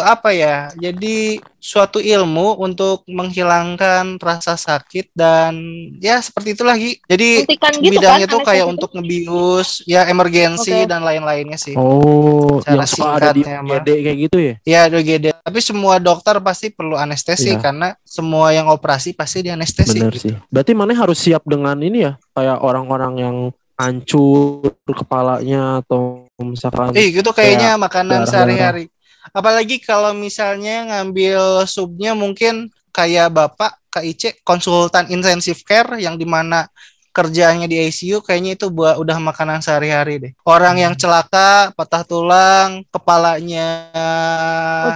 apa 0.03 0.35
ya? 0.35 0.67
Jadi 0.75 1.39
suatu 1.55 2.03
ilmu 2.03 2.59
untuk 2.59 3.07
menghilangkan 3.07 4.19
rasa 4.19 4.59
sakit 4.59 5.15
dan 5.15 5.55
ya 6.03 6.19
seperti 6.19 6.51
itu 6.51 6.63
lagi. 6.67 6.91
Jadi 7.07 7.47
Suntikan 7.47 7.73
gitu 7.79 7.95
bidangnya 7.95 8.27
kan, 8.27 8.35
tuh 8.35 8.41
kayak 8.43 8.65
untuk 8.67 8.91
ngebius, 8.91 9.87
ya 9.87 10.03
emergensi 10.11 10.83
Oke. 10.83 10.91
dan 10.91 10.99
lain-lainnya 11.07 11.55
sih. 11.55 11.79
Oh, 11.79 12.59
Cara 12.59 12.83
yang 12.83 12.91
suka 12.91 13.07
ada 13.23 13.31
di. 13.31 13.47
UGD 13.47 13.89
kayak 14.03 14.17
gitu 14.27 14.37
ya? 14.37 14.53
Ya 14.67 14.81
DGD. 14.91 15.25
Tapi 15.39 15.59
semua 15.63 15.95
dokter 15.95 16.35
pasti 16.43 16.75
perlu 16.75 16.99
anestesi 16.99 17.55
Iya. 17.55 17.63
karena 17.63 17.95
semua 18.03 18.51
yang 18.51 18.67
operasi 18.67 19.15
pasti 19.15 19.47
di 19.47 19.49
anestesi. 19.55 19.95
Bener 19.95 20.11
gitu. 20.11 20.27
sih. 20.27 20.35
Berarti 20.51 20.75
mana 20.75 20.91
harus 20.91 21.23
siap 21.23 21.47
dengan 21.47 21.79
ini 21.79 22.03
ya, 22.03 22.19
kayak 22.35 22.59
orang-orang 22.59 23.13
yang 23.15 23.37
hancur 23.73 24.75
kepalanya 24.85 25.81
atau 25.81 26.29
misalkan 26.45 26.91
Eh 26.93 27.09
gitu 27.11 27.31
kayaknya 27.31 27.75
makanan 27.75 28.23
darah-darah. 28.23 28.31
sehari-hari. 28.31 28.85
Apalagi 29.31 29.79
kalau 29.79 30.11
misalnya 30.11 30.83
ngambil 30.85 31.63
subnya 31.65 32.11
mungkin 32.13 32.67
kayak 32.91 33.31
Bapak 33.31 33.79
KIC 33.89 34.43
konsultan 34.43 35.07
intensive 35.07 35.63
care 35.63 35.97
yang 35.97 36.13
di 36.13 36.25
mana 36.25 36.67
kerjaannya 37.09 37.65
di 37.65 37.77
ICU 37.79 38.19
kayaknya 38.19 38.57
itu 38.57 38.67
buat 38.67 38.97
udah 38.97 39.21
makanan 39.21 39.61
sehari-hari 39.61 40.17
deh. 40.17 40.31
Orang 40.43 40.75
yang 40.75 40.93
celaka, 40.93 41.69
patah 41.71 42.01
tulang, 42.01 42.81
kepalanya 42.89 43.69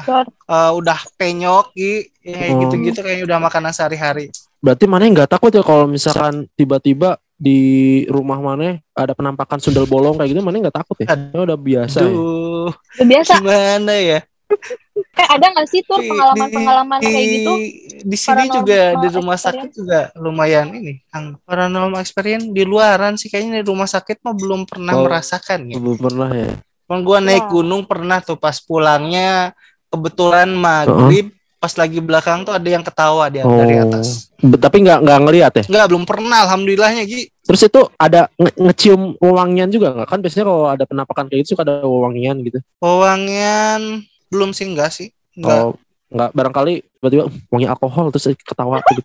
Bocor. 0.02 0.26
eh, 0.26 0.72
udah 0.74 1.00
penyok, 1.14 1.66
kayak 1.74 2.52
Oh. 2.52 2.60
gitu-gitu 2.66 3.00
kayaknya 3.00 3.26
udah 3.26 3.40
makanan 3.40 3.72
sehari-hari. 3.72 4.34
berarti 4.58 4.90
mana 4.90 5.06
nggak 5.06 5.30
takut 5.30 5.54
ya 5.54 5.62
kalau 5.62 5.86
misalkan 5.86 6.50
tiba-tiba 6.58 7.22
di 7.38 7.62
rumah 8.08 8.38
mana 8.38 8.82
ada 8.92 9.14
penampakan 9.14 9.58
sundel 9.58 9.86
bolong 9.86 10.18
kayak 10.18 10.34
gitu 10.34 10.42
mana 10.42 10.58
nggak 10.60 10.74
takut 10.76 10.98
ya? 10.98 11.14
Ya 11.14 11.40
udah 11.40 11.56
biasa 11.56 11.98
ya. 12.00 12.10
Aduh, 12.10 12.70
Udah 12.74 13.06
biasa. 13.06 13.34
gimana 13.38 13.94
ya? 13.96 14.20
Eh 15.14 15.28
ada 15.28 15.50
nggak 15.50 15.68
sih 15.68 15.82
tuh 15.82 15.98
pengalaman-pengalaman 16.00 16.98
di, 16.98 17.06
kayak 17.08 17.28
gitu? 17.32 17.54
di 18.02 18.18
sini 18.18 18.34
Paranormal 18.46 18.56
juga 18.56 18.80
di 18.96 19.08
rumah 19.12 19.38
sakit 19.38 19.58
experience? 19.60 19.76
juga 19.76 20.00
lumayan 20.16 20.68
ini 20.72 20.94
ang 21.08 21.26
paranormal 21.40 22.00
experience 22.00 22.46
di 22.48 22.64
luaran 22.64 23.14
sih 23.14 23.28
kayaknya 23.28 23.62
di 23.62 23.68
rumah 23.68 23.86
sakit 23.86 24.18
mah 24.20 24.34
belum 24.34 24.66
pernah 24.66 24.94
Oh. 24.94 25.06
merasakan 25.06 25.70
ya. 25.70 25.76
Belum 25.78 25.98
pernah 26.00 26.30
ya. 26.32 26.54
Cuman 26.86 27.00
gua 27.04 27.18
naik 27.20 27.44
Wah. 27.44 27.52
gunung 27.52 27.82
pernah 27.84 28.18
tuh 28.20 28.38
pas 28.38 28.58
pulangnya 28.58 29.54
kebetulan 29.88 30.50
maghrib 30.50 31.34
pas 31.58 31.74
lagi 31.74 31.98
belakang 31.98 32.46
tuh 32.46 32.54
ada 32.54 32.66
yang 32.66 32.82
ketawa 32.82 33.28
di 33.28 33.42
Oh. 33.42 33.50
dari 33.52 33.78
atas. 33.78 34.30
Be- 34.38 34.56
Tapi 34.56 34.86
nggak 34.86 35.00
nggak 35.02 35.20
ngelihat 35.26 35.52
ya. 35.54 35.64
Enggak, 35.66 35.86
belum 35.90 36.04
pernah 36.06 36.38
alhamdulillahnya 36.46 37.04
Gi. 37.04 37.34
Terus 37.42 37.62
itu 37.64 37.82
ada 37.96 38.30
nge- 38.36 38.54
ngecium 38.56 39.02
wewangian 39.18 39.68
juga 39.68 39.92
nggak? 39.92 40.08
Kan 40.08 40.20
biasanya 40.22 40.46
kalau 40.46 40.64
ada 40.70 40.84
penampakan 40.86 41.26
kayak 41.26 41.40
gitu 41.42 41.58
suka 41.58 41.66
ada 41.66 41.82
wewangian 41.82 42.38
gitu. 42.46 42.62
Wewangian 42.78 44.06
belum 44.30 44.54
sih 44.54 44.66
enggak 44.66 44.92
sih. 44.92 45.10
Enggak. 45.34 45.58
Oh, 45.64 45.74
nggak 46.08 46.30
barangkali 46.32 46.74
tiba-tiba 46.98 47.24
wangi 47.50 47.66
alkohol 47.66 48.06
terus 48.12 48.30
ketawa 48.38 48.78
gitu. 48.88 49.02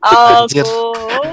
Anjir. 0.00 0.66
Alkohol. 0.68 1.32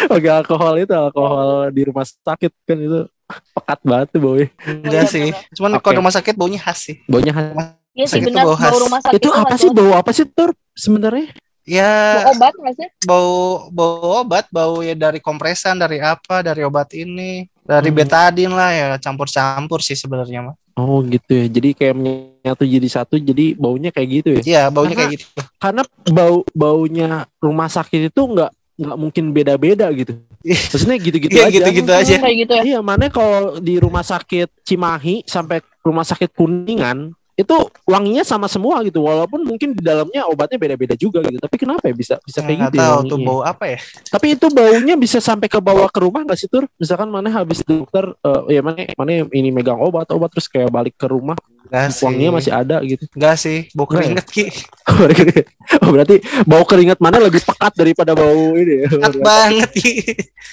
Wangi 0.10 0.30
alkohol 0.32 0.74
itu 0.78 0.94
alkohol 0.96 1.48
di 1.70 1.82
rumah 1.84 2.02
sakit 2.02 2.50
kan 2.64 2.78
itu 2.78 3.04
pekat 3.52 3.78
banget 3.84 4.08
tuh 4.10 4.20
boy. 4.20 4.42
Enggak 4.64 5.06
sih. 5.06 5.28
Cuman 5.52 5.76
Oke. 5.76 5.84
kalau 5.84 6.00
rumah 6.00 6.10
sakit 6.10 6.34
baunya 6.34 6.56
khas 6.56 6.78
sih. 6.82 6.96
Baunya 7.04 7.30
khas. 7.30 7.76
Iya 8.00 8.06
sih 8.08 8.20
benar 8.22 8.42
bau 8.42 8.54
khas. 8.54 8.66
bau 8.66 8.78
rumah 8.80 9.00
sakit 9.00 9.16
itu 9.16 9.28
apa 9.30 9.54
sih 9.54 9.70
bau 9.70 9.92
apa 9.92 10.10
sih 10.10 10.24
tur 10.26 10.50
sebenarnya? 10.72 11.28
Ya 11.62 11.92
Bau 12.18 12.32
obat 12.32 12.54
nggak 12.56 12.74
sih? 12.74 12.88
bau 13.04 13.30
bau 13.70 13.92
obat 14.18 14.44
bau 14.48 14.80
ya 14.80 14.94
dari 14.94 15.18
kompresan 15.18 15.76
dari 15.76 15.98
apa 15.98 16.40
dari 16.40 16.62
obat 16.62 16.90
ini 16.92 17.44
dari 17.60 17.88
Hmm. 17.88 17.96
betadin 17.96 18.50
lah 18.50 18.70
ya 18.70 18.86
campur-campur 18.96 19.78
sih 19.78 19.94
sebenarnya 19.94 20.40
mah 20.42 20.56
Oh 20.72 21.02
gitu 21.02 21.28
ya. 21.30 21.44
Jadi 21.46 21.70
kayak 21.72 21.92
menyatu 21.94 22.64
jadi 22.64 22.88
satu 22.88 23.14
jadi 23.14 23.52
baunya 23.54 23.90
kayak 23.90 24.08
gitu 24.10 24.28
ya. 24.32 24.42
iya 24.42 24.62
baunya 24.66 24.96
Karena- 24.96 25.00
kayak 25.04 25.14
gitu 25.14 25.24
Karena 25.58 25.82
bau 26.08 26.36
baunya 26.50 27.08
rumah 27.36 27.68
sakit 27.68 28.08
itu 28.08 28.22
nggak 28.24 28.50
nggak 28.80 28.96
mungkin 28.96 29.24
beda-beda 29.30 29.92
gitu. 29.92 30.16
Maksudnya 30.40 30.96
gitu-gitu 30.96 31.36
Iya, 31.36 31.44
aja. 31.44 31.52
gitu-gitu 31.52 31.92
aja. 31.92 32.14
Hmm, 32.16 32.24
kayak 32.24 32.36
gitu 32.38 32.52
ya. 32.54 32.62
Iya, 32.64 32.78
mana 32.80 33.04
kalau 33.06 33.60
di 33.60 33.76
rumah 33.76 34.00
sakit 34.00 34.48
Cimahi 34.64 35.20
sampai 35.22 35.60
rumah 35.78 36.00
sakit 36.02 36.32
Kuningan 36.32 37.12
itu 37.40 37.56
wanginya 37.88 38.20
sama 38.20 38.46
semua 38.46 38.84
gitu 38.84 39.00
walaupun 39.00 39.40
mungkin 39.42 39.72
di 39.72 39.80
dalamnya 39.80 40.28
obatnya 40.28 40.60
beda-beda 40.60 40.94
juga 40.94 41.24
gitu. 41.24 41.40
Tapi 41.40 41.56
kenapa 41.56 41.88
ya 41.88 41.94
bisa 41.96 42.14
bisa 42.20 42.44
kayak 42.44 42.58
nggak 42.60 42.72
gitu 42.72 42.78
ya 42.78 42.88
tahu 42.92 43.00
tuh 43.08 43.18
bau 43.24 43.40
apa 43.40 43.64
ya? 43.72 43.78
Tapi 44.12 44.26
itu 44.36 44.46
baunya 44.52 44.94
bisa 45.00 45.18
sampai 45.18 45.48
ke 45.48 45.58
bawah 45.58 45.88
ke 45.88 45.98
rumah 46.04 46.20
nggak 46.28 46.38
sih 46.38 46.48
tur? 46.52 46.68
Misalkan 46.76 47.08
mana 47.08 47.32
habis 47.32 47.64
dokter 47.64 48.12
eh, 48.12 48.58
ya 48.58 48.60
mana 48.60 48.84
mana 48.94 49.10
ini 49.32 49.48
megang 49.48 49.80
obat 49.80 50.12
obat 50.12 50.28
terus 50.30 50.46
kayak 50.46 50.68
balik 50.68 50.94
ke 51.00 51.08
rumah 51.08 51.38
Enggak 51.62 51.92
sih 51.92 52.02
wanginya 52.02 52.30
masih 52.34 52.52
ada 52.52 52.76
gitu 52.80 53.04
Enggak 53.12 53.36
sih 53.36 53.58
bau 53.70 53.84
ya? 53.84 53.90
keringet 53.94 54.26
ki 54.26 54.44
oh 55.80 55.88
berarti 55.88 56.16
bau 56.42 56.64
keringat 56.64 56.98
mana 56.98 57.20
lebih 57.20 57.38
pekat 57.40 57.72
daripada 57.74 58.10
bau 58.12 58.54
ini 58.54 58.74
ya 58.82 58.88
Enak 58.90 59.14
banget 59.16 59.70
ki 59.72 59.92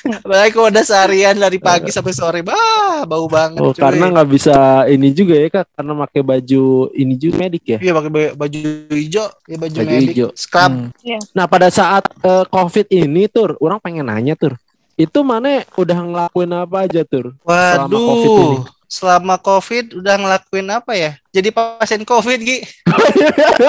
apalagi 0.05 0.51
kalau 0.51 0.67
udah 0.67 0.83
seharian 0.83 1.33
dari 1.33 1.57
pagi 1.57 1.89
sampai 1.89 2.13
sore 2.13 2.39
bah 2.41 3.01
bau 3.03 3.25
banget 3.25 3.57
Oh, 3.57 3.71
cuy. 3.71 3.81
karena 3.81 4.11
nggak 4.11 4.29
bisa 4.29 4.55
ini 4.85 5.09
juga 5.09 5.33
ya 5.33 5.47
kak, 5.49 5.65
karena 5.71 5.91
pakai 5.99 6.21
baju 6.21 6.63
ini 6.93 7.13
juga 7.15 7.35
medik 7.39 7.63
ya. 7.65 7.79
iya 7.79 7.91
pakai 7.91 8.11
ba- 8.11 8.35
baju 8.37 8.59
hijau 8.91 9.27
ya 9.43 9.57
baju, 9.57 9.73
Baju 9.75 9.89
medik 9.89 10.09
hijau. 10.11 10.29
scrub 10.33 10.69
Hmm. 10.69 10.89
Iya. 11.01 11.19
Nah 11.31 11.45
pada 11.45 11.67
saat 11.69 12.05
eh, 12.19 12.45
COVID 12.45 12.85
ini 12.89 13.25
tur, 13.25 13.57
orang 13.57 13.79
pengen 13.79 14.05
nanya 14.05 14.33
tur, 14.33 14.53
itu 14.93 15.19
mana 15.19 15.49
udah 15.73 15.97
ngelakuin 15.97 16.51
apa 16.53 16.77
aja 16.83 17.01
tur? 17.01 17.33
Selama 17.39 17.87
waduh 17.87 18.05
COVID 18.05 18.29
ini. 18.29 18.57
Selama 18.87 19.35
covid 19.37 19.99
udah 19.99 20.15
ngelakuin 20.15 20.67
apa 20.71 20.95
ya 20.95 21.11
jadi 21.29 21.51
pasien 21.51 22.01
covid 22.01 22.39
ki 22.39 22.57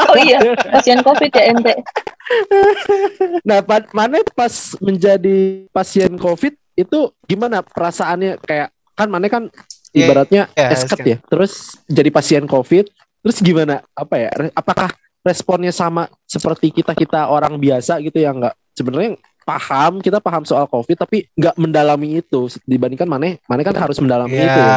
Oh 0.08 0.16
iya, 0.16 0.40
pasien 0.72 1.04
COVID 1.04 1.28
ya 1.28 1.52
ente. 1.52 1.74
Nah 3.44 3.60
pa- 3.60 3.88
mana 3.92 4.20
pas 4.32 4.52
menjadi 4.78 5.64
pasien 5.68 6.12
COVID 6.16 6.54
itu 6.76 6.98
gimana 7.24 7.60
perasaannya 7.60 8.38
kayak 8.40 8.68
kan 8.94 9.08
mana 9.08 9.26
kan 9.28 9.44
Iya, 9.88 10.04
ibaratnya 10.04 10.42
iya, 10.52 10.68
esket 10.68 11.00
esket. 11.00 11.06
ya, 11.08 11.16
terus 11.32 11.52
jadi 11.88 12.12
pasien 12.12 12.44
COVID, 12.44 12.92
terus 13.24 13.40
gimana 13.40 13.80
apa 13.96 14.20
ya? 14.20 14.28
Apakah 14.52 14.92
responnya 15.24 15.72
sama 15.72 16.12
seperti 16.28 16.68
kita 16.68 16.92
kita 16.92 17.24
orang 17.24 17.56
biasa 17.56 17.96
gitu 18.04 18.20
yang 18.20 18.36
nggak 18.36 18.52
sebenarnya 18.76 19.16
paham 19.48 20.04
kita 20.04 20.20
paham 20.20 20.44
soal 20.44 20.68
COVID 20.68 20.96
tapi 21.00 21.24
nggak 21.32 21.56
mendalami 21.56 22.20
itu 22.20 22.52
dibandingkan 22.68 23.08
mana 23.08 23.40
mana 23.48 23.64
kan 23.64 23.72
harus 23.80 23.96
mendalami 23.96 24.36
Ya, 24.36 24.44
itu. 24.44 24.60
ya. 24.60 24.76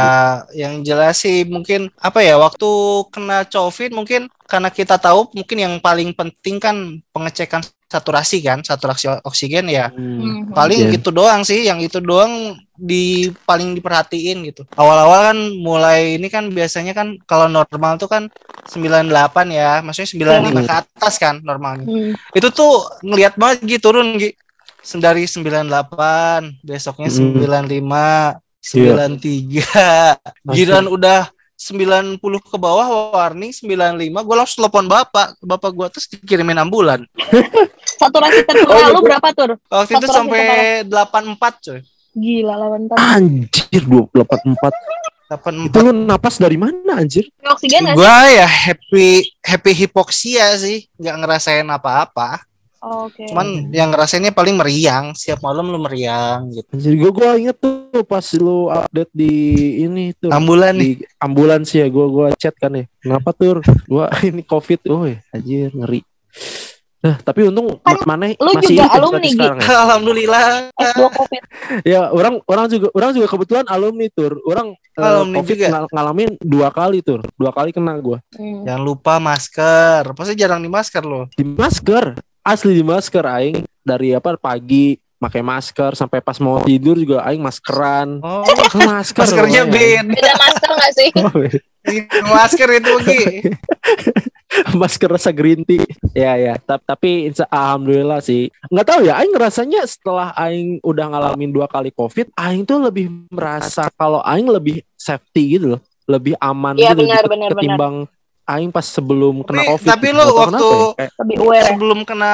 yang 0.63 0.73
jelas 0.79 1.19
sih 1.19 1.43
mungkin 1.43 1.91
apa 1.99 2.23
ya 2.23 2.39
waktu 2.39 2.69
kena 3.11 3.43
COVID 3.43 3.91
mungkin 3.91 4.31
karena 4.47 4.71
kita 4.71 4.95
tahu 4.95 5.27
mungkin 5.35 5.57
yang 5.59 5.73
paling 5.83 6.15
penting 6.15 6.55
kan 6.59 6.75
pengecekan 7.11 7.59
saturasi 7.87 8.39
kan, 8.39 8.63
saturasi 8.63 9.19
oksigen 9.27 9.67
ya. 9.67 9.91
Hmm. 9.91 10.19
Hmm. 10.47 10.55
Paling 10.55 10.87
Iya. 10.87 10.91
gitu 10.95 11.11
doang 11.11 11.43
sih, 11.43 11.67
yang 11.67 11.83
itu 11.83 11.99
doang 11.99 12.55
di 12.71 13.27
paling 13.43 13.75
diperhatiin 13.75 14.47
gitu. 14.47 14.63
Awal-awal 14.79 15.35
kan 15.35 15.37
mulai 15.59 16.15
ini 16.15 16.31
kan 16.31 16.47
biasanya 16.47 16.95
kan 16.95 17.19
kalau 17.27 17.51
normal 17.51 17.99
tuh 17.99 18.07
kan 18.07 18.31
98 18.71 19.51
ya, 19.51 19.83
maksudnya 19.83 20.07
95 20.07 20.63
ke 20.63 20.71
atas 20.71 21.13
kan 21.19 21.43
normalnya. 21.43 21.83
Hmm. 21.83 22.11
Itu 22.31 22.47
tuh 22.51 22.79
ngelihat 23.03 23.35
banget 23.35 23.67
gitu 23.67 23.91
turun 23.91 24.15
Gi. 24.15 24.35
Dari 24.97 25.25
98, 25.25 26.57
besoknya 26.61 27.07
Hmm. 27.07 27.37
95, 27.37 28.41
93. 28.61 30.17
Giran 30.47 30.85
udah 30.87 31.29
90 31.55 32.17
ke 32.41 32.57
bawah 32.57 32.87
warning 33.13 33.53
95, 33.53 34.01
gue 34.19 34.35
langsung 34.35 34.57
telepon 34.59 34.85
bapak, 34.85 35.37
bapak 35.39 35.71
gue 35.71 35.87
terus 35.89 36.09
dikirimin 36.09 36.57
ambulan. 36.57 37.05
Saturasi 38.01 38.41
tertentu 38.41 38.65
Oh, 38.67 38.81
lu 38.89 38.97
gitu. 38.97 39.05
berapa 39.05 39.27
tur? 39.31 39.51
Waktu 39.63 39.91
itu 39.91 40.07
Saturasi 40.07 40.17
sampai 40.17 40.45
84 40.83 41.61
coy. 41.61 41.79
Gila 42.11 42.53
lawan 42.57 42.89
tan. 42.89 42.97
Anjir 42.97 43.83
284 43.85 44.73
Itu 45.63 45.79
84. 45.79 45.85
lu 45.85 45.91
napas 46.03 46.35
dari 46.35 46.57
mana 46.57 46.99
anjir? 46.99 47.29
Oksigen? 47.39 47.93
Gua 47.93 48.27
ya 48.27 48.43
happy 48.43 49.31
happy 49.39 49.71
hipoksia 49.77 50.57
sih, 50.57 50.91
nggak 50.97 51.15
ngerasain 51.17 51.63
apa-apa. 51.63 52.41
Oh, 52.81 53.05
Oke. 53.05 53.29
Cuman 53.29 53.69
yang 53.69 53.89
ngerasainnya 53.89 54.33
paling 54.33 54.57
meriang, 54.57 55.13
setiap 55.13 55.41
malam 55.41 55.69
lu 55.69 55.77
meriang 55.77 56.49
gitu. 56.49 56.65
Anjir 56.73 56.97
gua 56.97 57.11
gua 57.11 57.29
inget 57.35 57.53
tuh 57.55 58.01
pas 58.01 58.25
lu 58.33 58.67
update 58.67 59.13
di 59.13 59.33
ini 59.79 60.13
tuh 60.13 60.29
Ambulan 60.29 60.73
nih. 60.73 60.97
di 60.97 61.05
ambulans 61.15 61.69
ya 61.69 61.85
gua 61.87 62.05
gua 62.05 62.27
chat 62.33 62.57
kan 62.57 62.73
ya. 62.73 62.89
Kenapa 62.97 63.29
tur? 63.31 63.61
Gua 63.85 64.09
ini 64.25 64.41
Covid. 64.41 64.81
Oh 64.89 65.05
ya, 65.05 65.21
anjir 65.29 65.69
ngeri. 65.69 66.01
Nah, 67.01 67.17
tapi 67.17 67.49
untung 67.49 67.81
Kan 67.81 67.97
ma- 68.05 68.13
mana 68.13 68.29
lu 68.29 68.49
masih 68.53 68.77
juga 68.77 68.85
alumni, 68.87 69.09
berarti 69.17 69.25
Gi. 69.25 69.33
sekarang 69.33 69.57
ya. 69.57 69.69
Alhamdulillah. 69.85 70.43
S2 70.71 71.01
COVID. 71.11 71.41
Ya, 71.81 72.01
orang 72.09 72.33
orang 72.45 72.65
juga 72.65 72.87
orang 72.93 73.09
juga 73.11 73.27
kebetulan 73.27 73.65
alumni 73.65 74.07
tur. 74.07 74.37
Orang 74.41 74.67
eh, 74.77 75.01
Alumni 75.01 75.37
Covid 75.37 75.53
juga. 75.55 75.67
ngal- 75.69 75.89
ngalamin 75.89 76.29
dua 76.39 76.69
kali 76.69 77.01
tur. 77.01 77.25
Dua 77.33 77.49
kali 77.49 77.69
kena 77.69 77.97
gua. 77.97 78.21
Hmm. 78.33 78.65
Jangan 78.65 78.81
lupa 78.81 79.17
masker. 79.17 80.13
Pasti 80.13 80.33
jarang 80.33 80.61
di 80.61 80.69
masker 80.69 81.01
lo. 81.01 81.25
Di 81.29 81.41
masker, 81.41 82.05
asli 82.41 82.73
di 82.73 82.83
masker 82.83 83.23
aing 83.23 83.57
dari 83.81 84.13
apa 84.13 84.37
pagi 84.37 84.93
pakai 85.21 85.45
masker 85.45 85.93
sampai 85.93 86.17
pas 86.17 86.33
mau 86.41 86.57
tidur 86.59 86.97
juga 86.97 87.21
aing 87.23 87.37
maskeran. 87.39 88.17
Oh, 88.25 88.41
masker. 88.81 89.21
maskernya 89.25 89.69
lumayan. 89.69 90.05
beda. 90.09 90.17
Beda 90.17 90.33
masker 90.33 90.69
nggak 90.73 90.93
sih? 90.97 91.09
masker 92.33 92.69
itu 92.73 92.91
Gi. 93.05 93.23
masker 94.81 95.09
rasa 95.13 95.29
green 95.29 95.61
tea. 95.61 95.85
Ya 96.11 96.33
ya, 96.35 96.57
Ta- 96.57 96.81
tapi 96.81 97.29
insya- 97.29 97.45
alhamdulillah 97.47 98.17
sih. 98.19 98.49
Nggak 98.67 98.87
tahu 98.89 99.01
ya, 99.05 99.21
aing 99.21 99.31
ngerasanya 99.31 99.81
setelah 99.85 100.33
aing 100.33 100.81
udah 100.81 101.05
ngalamin 101.13 101.53
dua 101.53 101.69
kali 101.69 101.93
Covid, 101.93 102.33
aing 102.33 102.65
tuh 102.65 102.81
lebih 102.81 103.07
merasa 103.29 103.93
kalau 103.93 104.25
aing 104.25 104.49
lebih 104.49 104.81
safety 104.97 105.57
gitu 105.57 105.77
loh. 105.77 105.81
Lebih 106.09 106.33
aman 106.41 106.75
Iya, 106.75 106.97
gitu 106.97 107.05
benar, 107.05 107.23
gitu, 107.23 107.29
benar, 107.29 107.49
ketimbang 107.55 107.95
aing 108.51 108.69
pas 108.69 108.83
sebelum 108.83 109.41
kena 109.41 109.61
Tapi- 109.61 109.69
Covid. 109.71 109.87
tapi 109.89 110.07
gitu. 110.07 110.15
lu 110.15 110.21
tahu 110.21 110.35
waktu- 110.35 110.55
kenapa 110.57 111.01
ya, 111.01 111.09
Lebih 111.21 111.35
aware 111.39 111.55
ya. 111.57 111.69
Sebelum 111.71 111.99
kena 112.03 112.33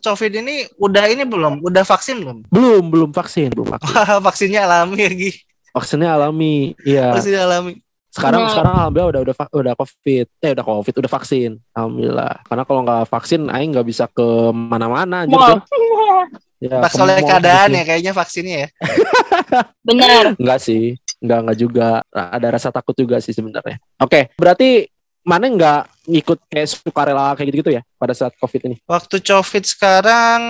COVID 0.00 0.32
ini 0.34 0.54
udah 0.76 1.04
ini 1.06 1.24
belum? 1.24 1.54
Udah 1.60 1.84
vaksin 1.84 2.16
belum? 2.18 2.38
belum 2.48 2.84
belum 2.88 3.10
vaksin, 3.10 3.48
belum 3.50 3.68
vaksin. 3.70 3.94
Vaksinnya 4.26 4.60
alami 4.64 4.96
ya 4.98 5.10
Gi. 5.10 5.30
Vaksinnya 5.70 6.08
alami. 6.12 6.54
Iya. 6.80 7.12
Vaksinnya 7.12 7.42
alami. 7.44 7.72
Sekarang 8.08 8.46
Nah. 8.46 8.50
sekarang 8.50 8.74
alhamdulillah 8.78 9.10
udah 9.10 9.20
udah 9.26 9.34
udah 9.50 9.74
covid, 9.74 10.26
eh 10.38 10.50
udah 10.54 10.62
covid, 10.62 10.94
udah 11.02 11.10
vaksin. 11.10 11.50
Alhamdulillah. 11.74 12.32
Karena 12.46 12.62
kalau 12.62 12.80
nggak 12.82 13.02
vaksin, 13.10 13.40
aing 13.50 13.74
nggak 13.74 13.82
bisa 13.84 14.06
ke 14.06 14.26
mana-mana. 14.50 15.26
Jon. 15.26 15.60
Ya, 16.64 16.80
oleh 16.80 17.20
mall 17.20 17.28
keadaan 17.28 17.68
gitu. 17.68 17.76
ya 17.76 17.84
kayaknya 17.84 18.12
vaksinnya 18.16 18.56
ya. 18.64 18.68
Benar. 19.84 20.32
Enggak 20.40 20.60
sih, 20.64 20.96
enggak 21.20 21.38
enggak 21.44 21.58
juga. 21.60 21.88
Ada 22.08 22.48
rasa 22.56 22.68
takut 22.72 22.96
juga 22.96 23.20
sih 23.20 23.36
sebenarnya. 23.36 23.76
Oke, 24.00 24.32
berarti 24.32 24.88
mana 25.24 25.48
nggak 25.48 25.80
ngikut 26.04 26.38
kayak 26.46 26.68
sukarela 26.68 27.32
kayak 27.32 27.48
gitu-gitu 27.48 27.72
ya 27.72 27.82
pada 27.96 28.12
saat 28.12 28.36
covid 28.36 28.60
ini? 28.68 28.76
Waktu 28.84 29.18
COVID 29.18 29.64
sekarang 29.64 30.40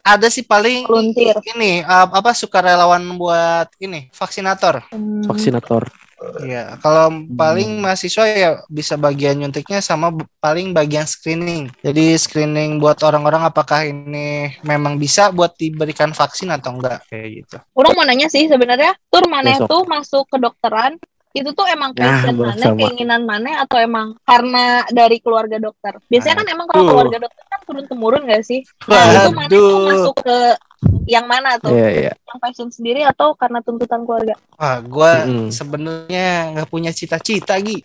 ada 0.00 0.26
sih 0.30 0.46
paling 0.46 0.86
Volunteer. 0.86 1.34
ini 1.50 1.82
ap- 1.82 2.14
apa 2.14 2.30
sukarelawan 2.30 3.02
buat 3.18 3.66
ini 3.78 4.06
vaksinator. 4.10 4.86
Hmm. 4.88 5.26
Vaksinator. 5.26 5.90
Iya, 6.44 6.76
kalau 6.78 7.08
Hmm. 7.08 7.32
paling 7.32 7.80
mahasiswa 7.80 8.28
ya 8.28 8.50
bisa 8.68 8.94
bagian 8.94 9.40
nyuntiknya 9.40 9.80
sama 9.80 10.12
paling 10.36 10.70
bagian 10.70 11.08
screening. 11.08 11.72
Jadi 11.80 12.12
screening 12.14 12.76
buat 12.76 13.00
orang-orang 13.00 13.40
apakah 13.42 13.88
ini 13.88 14.52
memang 14.60 14.94
bisa 14.94 15.32
buat 15.32 15.56
diberikan 15.56 16.12
vaksin 16.12 16.52
atau 16.52 16.76
enggak 16.76 17.00
kayak 17.08 17.28
gitu. 17.40 17.56
Orang 17.72 17.96
mau 17.96 18.04
nanya 18.04 18.28
sih 18.28 18.44
sebenarnya 18.46 18.92
tur 19.08 19.24
mana 19.26 19.56
Besok. 19.56 19.66
tuh 19.66 19.82
masuk 19.88 20.24
kedokteran 20.28 21.00
itu 21.30 21.50
tuh 21.54 21.62
emang 21.70 21.94
passion 21.94 22.34
Bang, 22.34 22.58
mana, 22.58 22.74
keinginan 22.74 23.22
mana 23.22 23.62
atau 23.62 23.78
emang 23.78 24.18
karena 24.26 24.82
dari 24.90 25.22
keluarga 25.22 25.62
dokter? 25.62 25.94
Biasanya 26.10 26.42
kan 26.42 26.46
emang 26.50 26.66
kalau 26.66 26.90
keluarga 26.90 27.18
dokter 27.22 27.44
kan 27.46 27.60
turun 27.62 27.84
temurun 27.86 28.22
gak 28.26 28.42
sih? 28.42 28.66
Nah 28.90 29.04
itu 29.14 29.30
mana 29.30 29.46
tuh 29.46 29.70
masuk 29.86 30.16
ke 30.26 30.38
yang 31.06 31.26
mana 31.30 31.54
tuh? 31.60 31.70
Iya, 31.70 31.88
iya. 31.92 32.12
Yang 32.18 32.38
passion 32.42 32.68
sendiri 32.72 33.06
atau 33.06 33.36
karena 33.38 33.62
tuntutan 33.62 34.02
keluarga? 34.02 34.34
Wah, 34.58 34.82
gua 34.82 35.22
Mm-mm. 35.22 35.52
sebenarnya 35.52 36.50
nggak 36.56 36.68
punya 36.68 36.90
cita-cita, 36.90 37.54
Gi. 37.62 37.78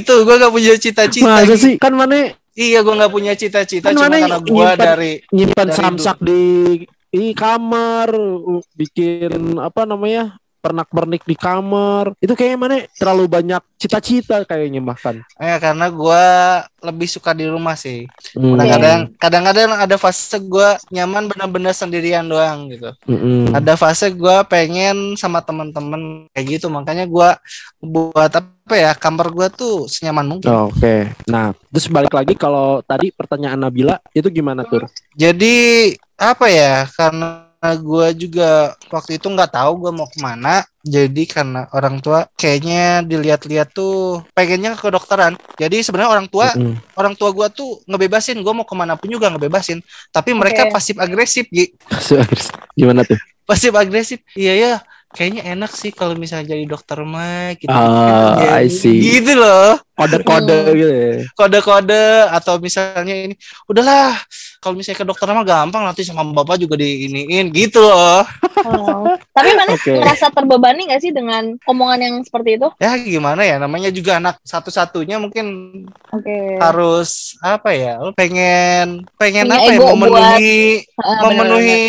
itu 0.00 0.14
gua 0.26 0.34
nggak 0.40 0.52
punya 0.52 0.74
cita-cita. 0.74 1.26
Masa 1.26 1.54
Gi. 1.54 1.62
sih? 1.62 1.74
Kan 1.78 1.94
mana 1.94 2.34
Iya, 2.50 2.82
gua 2.82 2.98
nggak 2.98 3.14
punya 3.14 3.32
cita-cita 3.38 3.94
Kan 3.94 3.96
cuma 3.96 4.10
karena 4.10 4.26
gua 4.26 4.74
nyimpan- 4.74 4.78
dari 4.80 5.12
nyimpan 5.30 5.68
Dari 5.70 5.78
samsak 5.78 6.16
di 6.18 6.42
di 7.10 7.34
kamar, 7.34 8.10
bikin 8.74 9.58
apa 9.58 9.82
namanya? 9.82 10.38
Pernak-pernik 10.60 11.24
di 11.24 11.36
kamar. 11.36 12.12
Itu 12.20 12.36
kayaknya 12.36 12.58
mana 12.60 12.76
terlalu 12.94 13.24
banyak 13.26 13.62
cita-cita 13.80 14.44
kayaknya 14.44 14.84
bahkan. 14.84 15.24
eh 15.40 15.56
karena 15.56 15.88
gua 15.88 16.22
lebih 16.84 17.08
suka 17.08 17.32
di 17.32 17.48
rumah 17.48 17.74
sih. 17.74 18.04
Hmm. 18.36 18.56
Kadang-kadang 18.56 19.00
kadang-kadang 19.16 19.70
ada 19.72 19.96
fase 19.96 20.36
gua 20.44 20.76
nyaman 20.92 21.32
benar-benar 21.32 21.72
sendirian 21.72 22.28
doang 22.28 22.68
gitu. 22.68 22.92
Mm-mm. 23.08 23.56
Ada 23.56 23.80
fase 23.80 24.12
gua 24.12 24.44
pengen 24.44 25.16
sama 25.16 25.40
teman-teman 25.40 26.28
kayak 26.36 26.60
gitu, 26.60 26.68
makanya 26.68 27.08
gua 27.08 27.40
buat 27.80 28.28
apa 28.28 28.74
ya? 28.76 28.92
Kamar 28.92 29.32
gua 29.32 29.48
tuh 29.48 29.88
senyaman 29.88 30.28
mungkin. 30.28 30.52
Oh, 30.52 30.68
Oke. 30.68 31.10
Nah, 31.24 31.56
terus 31.72 31.88
balik 31.88 32.12
lagi 32.12 32.36
kalau 32.36 32.84
tadi 32.84 33.10
pertanyaan 33.10 33.58
Nabila 33.58 33.96
itu 34.12 34.28
gimana 34.28 34.62
tur? 34.68 34.86
Jadi 35.16 35.96
apa 36.20 36.46
ya? 36.52 36.84
Karena 36.92 37.49
gue 37.60 38.08
juga 38.16 38.72
waktu 38.88 39.20
itu 39.20 39.28
nggak 39.28 39.52
tahu 39.52 39.72
gue 39.84 39.92
mau 39.92 40.08
ke 40.08 40.16
mana. 40.18 40.64
Jadi 40.80 41.28
karena 41.28 41.68
orang 41.76 42.00
tua 42.00 42.24
kayaknya 42.32 43.04
dilihat-lihat 43.04 43.76
tuh 43.76 44.24
pengennya 44.32 44.72
ke 44.72 44.88
kedokteran. 44.88 45.36
Jadi 45.60 45.84
sebenarnya 45.84 46.08
orang 46.08 46.26
tua 46.32 46.56
Mm-mm. 46.56 46.80
orang 46.96 47.12
tua 47.12 47.28
gue 47.36 47.46
tuh 47.52 47.84
ngebebasin 47.84 48.40
gue 48.40 48.52
mau 48.56 48.64
ke 48.64 48.72
mana 48.72 48.96
pun 48.96 49.12
juga 49.12 49.28
ngebebasin. 49.28 49.84
Tapi 50.08 50.32
mereka 50.32 50.64
Oke. 50.66 50.72
pasif 50.72 50.96
agresif, 50.96 51.44
Gi. 51.52 51.76
gimana 52.72 53.04
tuh? 53.04 53.20
Pasif 53.44 53.76
agresif. 53.76 54.24
Iya 54.32 54.54
ya. 54.56 54.74
Kayaknya 55.10 55.42
enak 55.58 55.74
sih 55.74 55.90
kalau 55.90 56.14
misalnya 56.14 56.54
jadi 56.54 56.64
dokter 56.70 57.02
mah 57.02 57.58
gitu. 57.58 57.66
Ah, 57.68 58.62
I 58.62 58.70
see. 58.70 59.18
Gitu 59.18 59.34
loh. 59.34 59.74
Kode-kode 60.00 60.56
Hmm. 60.60 60.72
gitu 60.72 60.88
ya. 60.90 61.12
Kode-kode 61.32 62.02
atau 62.30 62.54
misalnya 62.56 63.14
ini 63.14 63.34
udahlah 63.64 64.16
kalau 64.58 64.74
misalnya 64.74 64.96
ke 64.96 65.06
dokter 65.06 65.26
mah 65.26 65.42
gampang 65.42 65.82
nanti 65.82 66.00
sama 66.00 66.24
bapak 66.26 66.56
juga 66.58 66.74
diiniin 66.74 67.48
gitu 67.50 67.80
loh. 67.80 68.24
Oh. 68.60 69.08
Tapi 69.30 69.48
mana 69.54 69.72
Oke. 69.72 69.92
ngerasa 69.94 70.28
terbebani 70.30 70.84
gak 70.86 71.00
sih 71.00 71.10
dengan 71.10 71.56
omongan 71.64 72.00
yang 72.00 72.14
seperti 72.20 72.56
itu? 72.56 72.68
ya 72.76 72.92
gimana 72.94 73.40
ya 73.40 73.56
namanya 73.56 73.88
juga 73.88 74.16
anak 74.16 74.36
satu-satunya 74.42 75.16
mungkin 75.16 75.46
Oke. 76.10 76.56
harus 76.56 77.36
apa 77.40 77.72
ya 77.72 77.96
pengen 78.12 79.04
pengen 79.16 79.48
Punya 79.48 79.56
apa 79.56 79.64
ya 79.66 79.76
ego 79.76 79.86
memenuhi 79.94 80.60
Ah, 80.96 81.20
memenuhi 81.24 81.80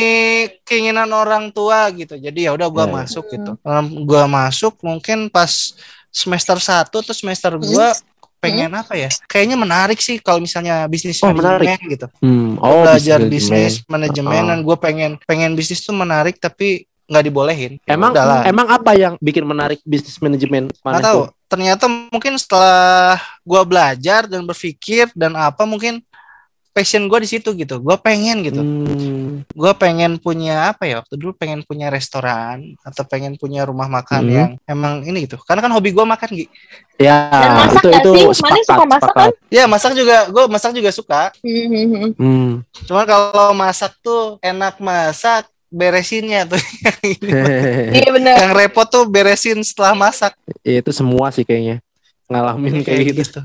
keinginan 0.63 1.11
orang 1.11 1.51
tua 1.51 1.91
gitu 1.91 2.15
jadi 2.15 2.39
ya 2.47 2.51
udah 2.53 2.67
gua 2.67 2.85
ya. 2.87 2.93
masuk 2.97 3.25
gitu 3.29 3.51
Dalam 3.59 3.85
gua 4.03 4.23
masuk 4.25 4.79
mungkin 4.81 5.27
pas 5.27 5.75
semester 6.11 6.55
1 6.55 6.85
atau 6.85 7.01
semester 7.11 7.55
gua 7.55 7.95
pengen 8.37 8.73
apa 8.73 8.93
ya 8.93 9.07
kayaknya 9.25 9.53
menarik 9.53 9.97
sih 9.97 10.17
kalau 10.17 10.37
misalnya 10.37 10.83
bisnis 10.85 11.21
Oh, 11.21 11.29
menarik. 11.29 11.61
manajemen 11.63 11.89
gitu 11.89 12.07
Hmm. 12.19 12.57
Oh, 12.57 12.81
belajar 12.81 13.19
bisnis 13.23 13.85
manajemen 13.85 14.43
dan 14.43 14.59
gue 14.59 14.77
pengen 14.77 15.11
pengen 15.23 15.53
bisnis 15.53 15.79
tuh 15.79 15.93
menarik 15.93 16.35
tapi 16.35 16.83
nggak 17.05 17.23
dibolehin 17.23 17.71
Ya 17.83 17.93
Emang 17.93 18.11
udahlah. 18.11 18.41
emang 18.43 18.67
apa 18.67 18.91
yang 18.93 19.13
bikin 19.17 19.43
menarik 19.43 19.77
bisnis 19.83 20.17
manajemen? 20.17 20.73
nggak 20.73 20.99
tahu 21.01 21.21
ternyata 21.45 21.85
mungkin 21.85 22.33
setelah 22.35 23.15
gue 23.41 23.61
belajar 23.61 24.25
dan 24.25 24.41
berpikir 24.41 25.11
dan 25.13 25.35
apa 25.35 25.61
mungkin 25.63 25.99
passion 26.71 27.03
gue 27.05 27.19
di 27.19 27.29
situ 27.29 27.51
gitu 27.51 27.77
gue 27.77 27.95
pengen 27.97 28.41
gitu 28.41 28.59
Hmm. 28.59 29.43
gue 29.45 29.71
pengen 29.75 30.15
punya 30.15 30.71
apa 30.71 30.83
ya 30.83 30.95
waktu 30.97 31.15
dulu 31.15 31.31
pengen 31.33 31.61
punya 31.61 31.87
restoran 31.87 32.63
atau 32.79 33.03
pengen 33.03 33.35
punya 33.35 33.61
rumah 33.61 33.87
makan 33.87 34.21
Hmm. 34.21 34.31
yang 34.31 34.49
emang 34.65 34.93
ini 35.03 35.25
gitu 35.25 35.35
karena 35.37 35.59
kan 35.59 35.69
hobi 35.69 35.91
gue 35.91 36.01
makan 36.01 36.29
gitu 36.33 36.51
Ya, 36.95 37.17
Dan 37.33 37.49
masak 37.55 37.73
itu 37.73 37.87
nggak 37.87 37.97
itu 37.99 38.11
sih? 38.13 38.25
Mana 38.41 38.53
sepakat, 38.53 38.61
suka 38.67 38.83
masak 38.85 39.01
sepakat. 39.09 39.31
ya 39.49 39.63
masak 39.65 39.91
juga 39.93 40.17
gue 40.27 40.43
masak 40.47 40.71
juga 40.71 40.89
suka 40.91 41.21
Hmm, 41.39 42.11
hmm, 42.13 42.51
cuman 42.85 43.05
kalau 43.05 43.49
masak 43.51 43.91
tuh 43.99 44.23
enak 44.39 44.77
masak 44.77 45.43
beresinnya 45.67 46.45
tuh 46.45 46.61
Iya 47.97 48.09
benar. 48.11 48.35
yang 48.37 48.53
repot 48.53 48.85
tuh 48.85 49.03
beresin 49.05 49.59
setelah 49.61 49.91
masak 49.93 50.35
itu 50.61 50.91
semua 50.91 51.27
sih 51.29 51.41
kayaknya 51.41 51.81
ngalamin 52.27 52.79
kayak 52.81 53.11
gitu. 53.17 53.43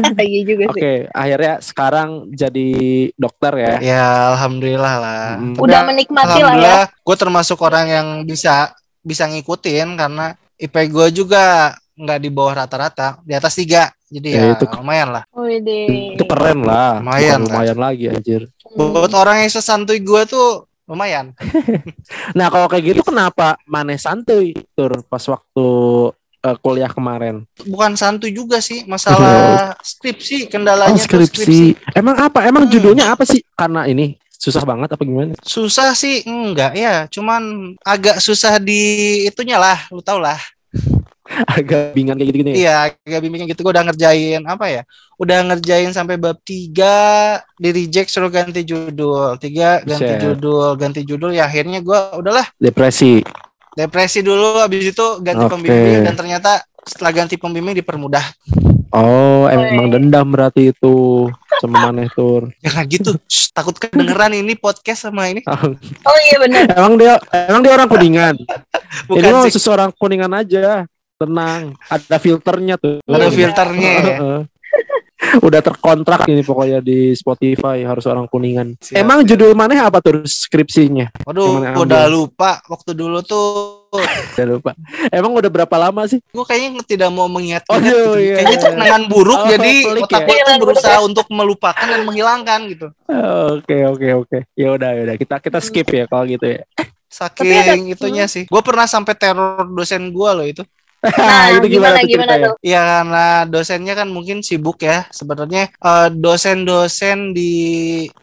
Iya 0.22 0.40
juga 0.44 0.64
Oke, 0.68 0.78
sih. 0.78 0.98
akhirnya 1.08 1.54
sekarang 1.58 2.08
jadi 2.28 2.68
dokter 3.14 3.52
ya. 3.56 3.74
Ya 3.80 4.04
alhamdulillah 4.32 4.94
lah. 4.96 5.22
Mm. 5.36 5.54
Tapi 5.54 5.62
Udah 5.62 5.80
menikmati 5.84 6.26
lah 6.26 6.32
ya. 6.32 6.42
alhamdulillah 6.42 6.82
gue 6.96 7.16
termasuk 7.16 7.58
orang 7.60 7.86
yang 7.86 8.06
bisa 8.22 8.72
bisa 9.00 9.26
ngikutin 9.26 9.88
karena 9.94 10.26
IP 10.56 10.74
gue 10.88 11.06
juga 11.12 11.74
nggak 11.92 12.18
di 12.18 12.30
bawah 12.30 12.54
rata-rata, 12.58 13.18
di 13.20 13.32
atas 13.32 13.52
tiga. 13.54 13.90
Jadi 14.06 14.28
Ya, 14.28 14.42
ya, 14.44 14.52
itu- 14.54 14.68
lumayan 14.76 15.08
lah. 15.10 15.24
Wede. 15.32 16.14
Itu 16.14 16.24
keren 16.24 16.62
lah. 16.62 17.00
Lumayan, 17.00 17.40
Bukan 17.42 17.52
lumayan 17.52 17.78
lagi 17.78 18.04
anjir. 18.08 18.42
Hmm. 18.68 18.92
Buat 18.92 19.12
orang 19.12 19.40
yang 19.40 19.50
sesantuy 19.50 19.98
gue 19.98 20.22
tuh 20.24 20.64
lumayan. 20.84 21.32
Nah, 22.36 22.48
kalau 22.48 22.68
kayak 22.68 22.92
gitu 22.92 23.02
kenapa 23.02 23.56
Mane 23.64 23.96
santuy 23.96 24.52
tur 24.72 24.92
pas 25.06 25.20
waktu 25.22 25.66
eh, 26.42 26.56
kuliah 26.58 26.90
kemarin? 26.90 27.46
Bukan 27.62 27.94
santuy 27.94 28.30
juga 28.30 28.58
sih, 28.58 28.82
masalah 28.84 29.72
skripsi 29.94 30.46
kendalanya 30.46 30.92
Oh, 30.92 30.98
tuh 30.98 31.06
skripsi. 31.06 31.78
Emang 31.94 32.18
apa? 32.18 32.42
Emang 32.44 32.66
Hmm. 32.66 32.72
judulnya 32.72 33.10
apa 33.10 33.22
sih? 33.22 33.40
Karena 33.54 33.86
ini 33.86 34.14
susah 34.28 34.66
banget 34.66 34.90
apa 34.90 35.02
gimana? 35.02 35.32
Susah 35.40 35.94
sih 35.94 36.26
enggak 36.26 36.74
ya, 36.74 37.06
cuman 37.06 37.42
agak 37.80 38.18
susah 38.18 38.58
di 38.58 38.82
itunya 39.24 39.54
lah, 39.56 39.86
lu 39.88 40.02
tau 40.02 40.18
lah. 40.18 40.38
Agak 41.48 41.94
bingung 41.96 42.18
kayak 42.18 42.28
gitu-gitu 42.28 42.50
ya. 42.52 42.56
Iya, 42.58 42.74
agak 43.06 43.20
bimbing 43.22 43.48
gitu. 43.48 43.64
Gue 43.64 43.72
udah 43.72 43.86
ngerjain 43.86 44.42
apa 44.44 44.66
ya? 44.68 44.82
Udah 45.16 45.40
ngerjain 45.40 45.88
sampai 45.88 46.20
bab 46.20 46.36
3 46.44 47.40
di 47.56 47.68
reject 47.72 48.10
suruh 48.10 48.28
ganti 48.28 48.66
judul. 48.66 49.38
3 49.40 49.80
ganti 49.80 50.12
Buset. 50.12 50.20
judul, 50.20 50.68
ganti 50.76 51.00
judul 51.06 51.30
ya 51.32 51.46
akhirnya 51.46 51.80
gue 51.80 51.98
udahlah 52.18 52.44
Depresi. 52.58 53.22
Depresi 53.72 54.20
dulu 54.20 54.60
habis 54.60 54.92
itu 54.92 55.06
ganti 55.20 55.44
Oke. 55.48 55.52
pembimbing 55.56 56.04
dan 56.04 56.14
ternyata 56.14 56.50
setelah 56.82 57.12
ganti 57.14 57.38
pembimbing 57.38 57.78
dipermudah. 57.78 58.24
Oh, 58.92 59.48
emang 59.48 59.88
dendam 59.88 60.28
berarti 60.28 60.68
itu 60.74 61.24
sama 61.64 61.88
Mane 61.88 62.12
tur. 62.12 62.52
Jangan 62.60 62.84
gitu. 62.92 63.10
Shh, 63.24 63.48
takut 63.56 63.72
kedengeran 63.80 64.36
ini 64.36 64.52
podcast 64.52 65.08
sama 65.08 65.32
ini. 65.32 65.40
Oh 65.48 66.18
iya 66.28 66.36
benar. 66.36 66.68
emang 66.76 67.00
dia 67.00 67.16
emang 67.48 67.60
dia 67.64 67.72
orang 67.72 67.88
kuningan. 67.88 68.34
Ini 69.08 69.08
Bukan 69.08 69.32
mah 69.32 69.42
sih. 69.48 69.56
seseorang 69.56 69.88
kuningan 69.96 70.32
aja. 70.36 70.84
tenang. 71.16 71.72
Ada 71.88 72.18
filternya 72.20 72.76
tuh. 72.76 73.00
Ada 73.08 73.30
filternya 73.32 73.90
ya. 74.04 74.16
Udah 75.46 75.60
terkontrak 75.62 76.26
ini 76.28 76.42
pokoknya 76.42 76.82
di 76.82 77.14
Spotify 77.14 77.86
harus 77.86 78.04
orang 78.10 78.26
kuningan. 78.26 78.74
Siap. 78.82 78.98
Emang 78.98 79.22
judul 79.22 79.54
mana 79.54 79.86
apa 79.86 80.02
tuh 80.02 80.26
skripsinya? 80.26 81.08
Waduh, 81.24 81.62
udah 81.78 82.02
ambil? 82.06 82.10
lupa 82.10 82.58
waktu 82.66 82.90
dulu 82.92 83.22
tuh. 83.22 83.86
Saya 84.36 84.56
lupa. 84.56 84.72
Emang 85.12 85.36
udah 85.36 85.50
berapa 85.52 85.76
lama 85.78 86.08
sih? 86.08 86.18
Gue 86.32 86.44
kayaknya 86.48 86.80
tidak 86.88 87.10
mau 87.12 87.28
mengingat. 87.28 87.62
Oh, 87.68 87.76
gitu. 87.78 88.18
iya, 88.18 88.40
Kayaknya 88.40 88.50
iya. 88.50 88.58
itu 88.58 88.66
kenangan 88.72 89.02
buruk 89.06 89.38
Oh, 89.38 89.48
jadi 89.48 89.72
pelik 89.84 90.04
otak 90.08 90.20
ya? 90.20 90.24
gue 90.24 90.32
tuh 90.32 90.42
Kenangan 90.42 90.60
berusaha 90.64 90.98
untuk 91.04 91.26
melupakan 91.28 91.86
dan 91.86 92.00
menghilangkan 92.08 92.60
gitu. 92.72 92.86
Oke 93.60 93.76
oke 93.84 94.08
oke. 94.26 94.38
Ya 94.56 94.68
udah 94.74 94.90
ya 94.96 95.02
udah 95.06 95.16
kita 95.20 95.36
kita 95.38 95.58
skip 95.60 95.88
ya 95.92 96.04
kalau 96.08 96.24
gitu 96.26 96.46
ya. 96.56 96.64
Ada- 96.76 96.92
Saking 97.12 97.92
itunya 97.92 98.24
sih. 98.24 98.48
Gue 98.48 98.62
pernah 98.64 98.88
sampai 98.88 99.12
teror 99.12 99.68
dosen 99.68 100.08
gue 100.08 100.30
loh 100.32 100.46
itu. 100.48 100.64
Nah, 101.02 101.46
itu 101.58 101.66
gimana, 101.66 101.98
gimana 101.98 101.98
tuh 101.98 102.08
gimana 102.08 102.34
tuh? 102.38 102.54
Ya 102.62 102.80
karena 102.82 103.26
dosennya 103.50 103.94
kan 103.98 104.08
mungkin 104.08 104.40
sibuk 104.46 104.78
ya. 104.82 105.06
Sebenarnya 105.10 105.74
eh, 105.74 106.08
dosen-dosen 106.14 107.34
di 107.34 107.52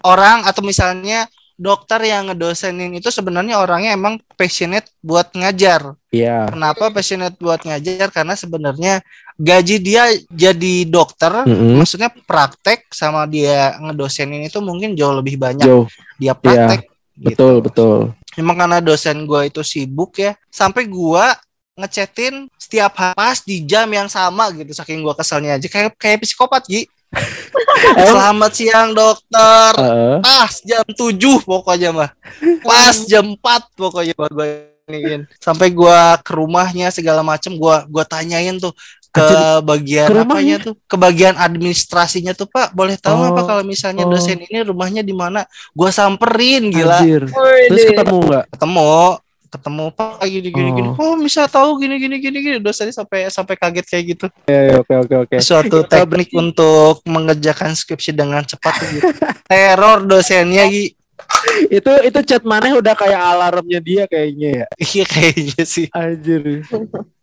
orang 0.08 0.48
atau 0.48 0.64
misalnya 0.64 1.28
dokter 1.60 2.00
yang 2.08 2.32
ngedosenin 2.32 2.96
itu 2.96 3.12
sebenarnya 3.12 3.60
orangnya 3.60 3.92
emang 3.92 4.24
passionate 4.40 4.88
buat 5.04 5.28
ngajar. 5.36 5.92
Iya. 6.08 6.48
Kenapa 6.48 6.88
passionate 6.88 7.36
buat 7.36 7.60
ngajar? 7.68 8.08
Karena 8.16 8.40
sebenarnya 8.40 9.04
gaji 9.36 9.76
dia 9.84 10.08
jadi 10.32 10.88
dokter, 10.88 11.44
Mm-mm. 11.44 11.84
maksudnya 11.84 12.08
praktek 12.24 12.88
sama 12.96 13.28
dia 13.28 13.76
ngedosenin 13.76 14.48
itu 14.48 14.64
mungkin 14.64 14.96
jauh 14.96 15.20
lebih 15.20 15.36
banyak 15.36 15.68
Jauh. 15.68 15.86
dia 16.16 16.32
praktek. 16.32 16.88
Betul 17.20 17.60
gitu. 17.60 17.66
betul. 17.68 18.00
Emang 18.40 18.56
karena 18.56 18.80
dosen 18.80 19.28
gua 19.28 19.44
itu 19.44 19.60
sibuk 19.60 20.16
ya, 20.16 20.40
sampai 20.48 20.88
gua 20.88 21.36
ngechatin 21.80 22.52
setiap 22.60 22.94
hari 23.00 23.16
pas 23.16 23.40
di 23.42 23.64
jam 23.64 23.88
yang 23.88 24.12
sama 24.12 24.52
gitu 24.52 24.76
saking 24.76 25.02
gua 25.02 25.16
keselnya 25.16 25.56
aja 25.56 25.68
kayak 25.72 25.96
kayak 25.96 26.20
psikopat 26.22 26.68
Gi. 26.68 26.84
Selamat 28.12 28.52
siang 28.54 28.94
dokter. 28.94 29.74
Heeh. 29.74 30.18
Pas 30.22 30.54
jam 30.62 30.86
7 30.86 31.42
pokoknya 31.42 31.90
mah. 31.90 32.10
Pas 32.62 32.96
jam 33.10 33.34
4 33.34 33.40
pokoknya 33.74 34.14
gua 34.14 34.30
gua 34.30 34.46
iniin. 34.86 35.26
Sampai 35.42 35.74
gua 35.74 36.22
ke 36.22 36.38
rumahnya 36.38 36.94
segala 36.94 37.26
macem 37.26 37.58
gua 37.58 37.88
gua 37.90 38.06
tanyain 38.06 38.62
tuh 38.62 38.74
ke 39.10 39.26
bagian 39.66 40.06
ke 40.06 40.22
apanya 40.22 40.56
tuh 40.62 40.78
ke 40.86 40.94
bagian 40.94 41.34
administrasinya 41.34 42.38
tuh 42.38 42.46
Pak 42.46 42.78
boleh 42.78 42.94
tahu 42.94 43.34
Oh, 43.34 43.42
kalau 43.42 43.66
misalnya 43.66 44.06
oh. 44.06 44.14
dosen 44.14 44.38
ini 44.38 44.62
rumahnya 44.62 45.02
di 45.02 45.18
mana 45.18 45.50
gua 45.74 45.90
samperin 45.90 46.70
gila 46.70 47.02
Anjir. 47.02 47.26
Terus 47.26 47.84
ketemu 47.90 48.18
nggak? 48.22 48.46
ketemu 48.54 49.18
ketemu 49.50 49.90
pak 49.90 50.22
gini 50.24 50.50
gini 50.50 50.70
gini 50.72 50.90
Oh. 50.92 51.12
oh 51.12 51.16
bisa 51.18 51.46
tahu 51.46 51.78
gini 51.78 51.98
gini 51.98 52.18
gini 52.18 52.38
gini 52.40 52.58
dosennya 52.58 52.94
sampai 52.94 53.28
sampai 53.28 53.56
kaget 53.56 53.86
kayak 53.86 54.04
gitu 54.08 54.26
Ya, 54.46 54.78
Oke 54.78 54.94
oke 54.96 55.16
oke. 55.20 55.36
suatu 55.40 55.84
teknik 55.90 56.30
untuk 56.32 57.02
mengerjakan 57.04 57.74
skripsi 57.74 58.12
dengan 58.12 58.42
cepat 58.42 58.74
gitu. 58.88 59.10
teror 59.44 60.02
dosennya 60.04 60.66
Gi. 60.66 60.94
itu 61.70 61.92
itu 62.02 62.20
chat 62.24 62.42
maneh 62.42 62.72
udah 62.72 62.94
kayak 62.94 63.20
alarmnya 63.20 63.80
dia 63.80 64.04
kayaknya 64.06 64.64
ya. 64.64 64.66
iya 64.80 65.06
kayaknya 65.06 65.64
sih 65.64 65.86
Anjir. 65.92 66.64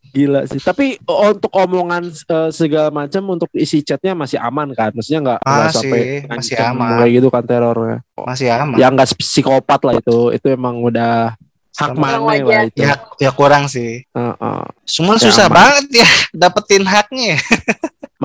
Gila 0.08 0.48
sih. 0.48 0.56
Tapi 0.58 0.96
untuk 1.04 1.52
omongan 1.52 2.08
eh, 2.08 2.48
segala 2.48 2.88
macam 2.88 3.20
untuk 3.28 3.52
isi 3.52 3.80
chatnya 3.80 4.16
masih 4.16 4.40
aman 4.40 4.72
kan? 4.72 4.88
Maksudnya 4.96 5.20
nggak 5.20 5.40
sampai 5.70 6.24
masih 6.24 6.56
aman. 6.56 7.04
kayak 7.04 7.12
gitu 7.12 7.28
kan 7.28 7.44
terornya. 7.44 7.98
masih 8.16 8.48
aman 8.48 8.76
Ya 8.80 8.88
nggak 8.88 9.12
psikopat 9.12 9.80
lah 9.84 10.00
itu. 10.00 10.32
Itu 10.32 10.46
emang 10.48 10.80
udah 10.80 11.36
hak 11.76 11.92
Sama- 11.92 12.00
mana 12.16 12.18
lah 12.24 12.64
itu. 12.64 12.78
ya 12.78 12.92
ya 13.18 13.30
kurang 13.30 13.68
sih 13.68 14.00
Heeh. 14.08 14.62
Cuman 14.88 15.16
Ya, 15.16 15.22
susah 15.22 15.46
aman. 15.46 15.54
banget 15.54 15.86
ya 16.00 16.08
dapetin 16.40 16.84
haknya 16.84 17.36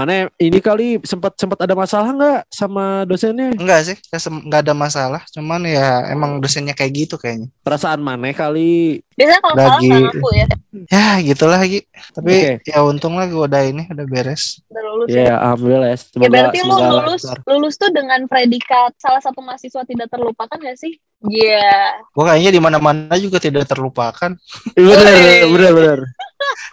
Mana 0.02 0.14
ini 0.36 0.58
kali 0.58 0.98
sempat 1.02 1.38
sempat 1.38 1.62
ada 1.62 1.78
masalah 1.78 2.10
nggak 2.10 2.40
sama 2.50 3.06
dosennya? 3.06 3.54
enggak 3.54 3.80
sih 3.86 3.98
nggak 4.42 4.62
ada 4.64 4.74
masalah 4.74 5.22
cuman 5.30 5.62
ya 5.64 6.10
emang 6.10 6.42
dosennya 6.42 6.74
kayak 6.74 7.06
gitu 7.06 7.16
kayaknya 7.16 7.54
Perasaan 7.62 8.02
maneh 8.02 8.34
kali. 8.34 9.06
Biasanya 9.14 9.40
kalau 9.40 9.56
salah 9.56 9.78
Lagi- 9.78 9.92
ngaku 9.94 10.30
ya. 10.34 10.48
ya 10.90 11.06
gitulah 11.22 11.62
Gi. 11.62 11.86
tapi 12.12 12.34
Oke. 12.58 12.66
ya 12.66 12.82
untung 12.82 13.14
lah 13.14 13.30
gue 13.30 13.38
udah 13.38 13.62
ini 13.62 13.86
udah 13.86 14.06
beres 14.08 14.66
Udah 14.66 14.82
lulus 14.84 15.08
ya. 15.08 15.22
Ya 15.22 15.36
alhamdulillah 15.38 15.88
ya. 15.88 15.94
Ya 15.94 16.02
Semoga, 16.02 16.32
berarti 16.32 16.58
lu 16.60 16.74
lulus 16.74 17.22
lancar. 17.22 17.38
lulus 17.46 17.74
tuh 17.78 17.90
dengan 17.92 18.20
predikat 18.26 18.92
salah 18.98 19.22
satu 19.22 19.40
mahasiswa 19.40 19.86
tidak 19.86 20.10
terlupakan 20.10 20.58
gak 20.58 20.76
sih? 20.76 20.98
Iya. 21.22 22.02
gue 22.10 22.24
kayaknya 22.26 22.50
di 22.50 22.58
mana 22.58 22.82
mana 22.82 23.14
juga 23.16 23.38
tidak 23.38 23.70
terlupakan 23.70 24.34
Bener, 24.74 25.46
bener, 25.46 25.72
bener. 25.72 26.00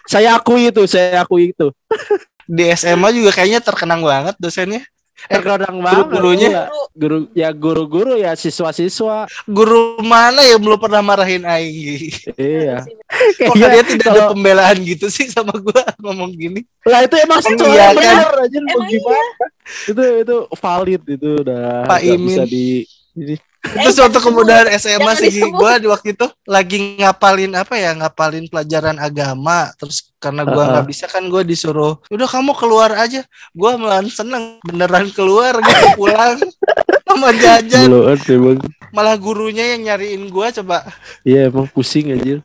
Saya 0.09 0.33
akui 0.33 0.65
itu, 0.65 0.81
saya 0.89 1.21
akui 1.21 1.53
itu. 1.53 1.69
di 2.49 2.65
SMA 2.73 3.13
juga 3.13 3.29
kayaknya 3.31 3.61
terkenang 3.61 4.01
banget 4.01 4.33
dosennya 4.35 4.81
Terkadang 5.19 5.83
banget. 5.83 6.07
guru-gurunya. 6.07 6.47
gila. 6.47 6.63
Guru 6.95 7.17
ya 7.35 7.49
guru-guru 7.51 8.13
ya 8.15 8.31
siswa-siswa. 8.33 9.27
guru 9.45 9.99
mana 9.99 10.39
yang 10.41 10.57
belum 10.57 10.79
pernah 10.79 11.03
marahin 11.03 11.43
Aing? 11.43 12.07
Iya. 12.33 12.87
Kok 13.43 13.51
Kayaknya 13.51 13.67
dia 13.69 13.83
tidak 13.85 14.07
ada 14.07 14.13
kalau- 14.15 14.31
pembelaan 14.31 14.77
gitu 14.79 15.11
sih 15.11 15.27
sama 15.27 15.51
gua 15.53 15.83
ngomong 15.99 16.31
gini 16.31 16.63
Lah 16.87 17.03
itu 17.03 17.19
emang 17.19 17.43
soalnya 17.43 17.67
iya 17.67 17.87
kan? 17.91 18.47
aja 18.47 18.57
Emang 18.63 18.87
gimana. 18.87 19.31
Itu 19.85 20.01
itu 20.23 20.35
valid 20.55 21.01
itu 21.05 21.29
udah 21.43 21.63
Pak 21.83 21.99
Imin. 22.01 22.23
bisa 22.23 22.43
di 22.47 22.87
ini. 23.19 23.35
Itu 23.59 23.91
Eh, 23.91 23.91
jangan 23.91 24.23
kemudahan 24.23 24.71
SMA 24.79 25.19
sih. 25.19 25.43
Gua 25.51 25.75
di 25.75 25.91
waktu 25.91 26.15
itu 26.15 26.25
lagi 26.47 26.95
ngapalin 27.03 27.51
apa 27.59 27.75
ya 27.75 27.91
ngapalin 27.91 28.47
pelajaran 28.47 28.95
agama 28.95 29.67
terus 29.75 30.15
karena 30.15 30.47
gua 30.47 30.63
Heeh. 30.63 30.71
nggak 30.79 30.87
bisa 30.87 31.05
kan 31.11 31.27
gua 31.27 31.43
disuruh 31.43 31.99
udah 32.07 32.27
kamu 32.27 32.55
keluar 32.55 32.91
aja 32.95 33.23
gua 33.51 33.75
malah 33.75 34.03
seneng 34.07 34.63
beneran 34.63 35.11
keluar 35.11 35.59
gitu 35.59 35.85
pulang 35.99 36.39
sama 37.03 37.35
jajan 37.35 37.91
malah 38.95 39.15
gurunya 39.19 39.75
yang 39.75 39.91
nyariin 39.91 40.27
gua 40.31 40.55
coba 40.55 40.87
Iya 41.27 41.51
emang 41.51 41.67
pusing 41.67 42.15
aja. 42.15 42.39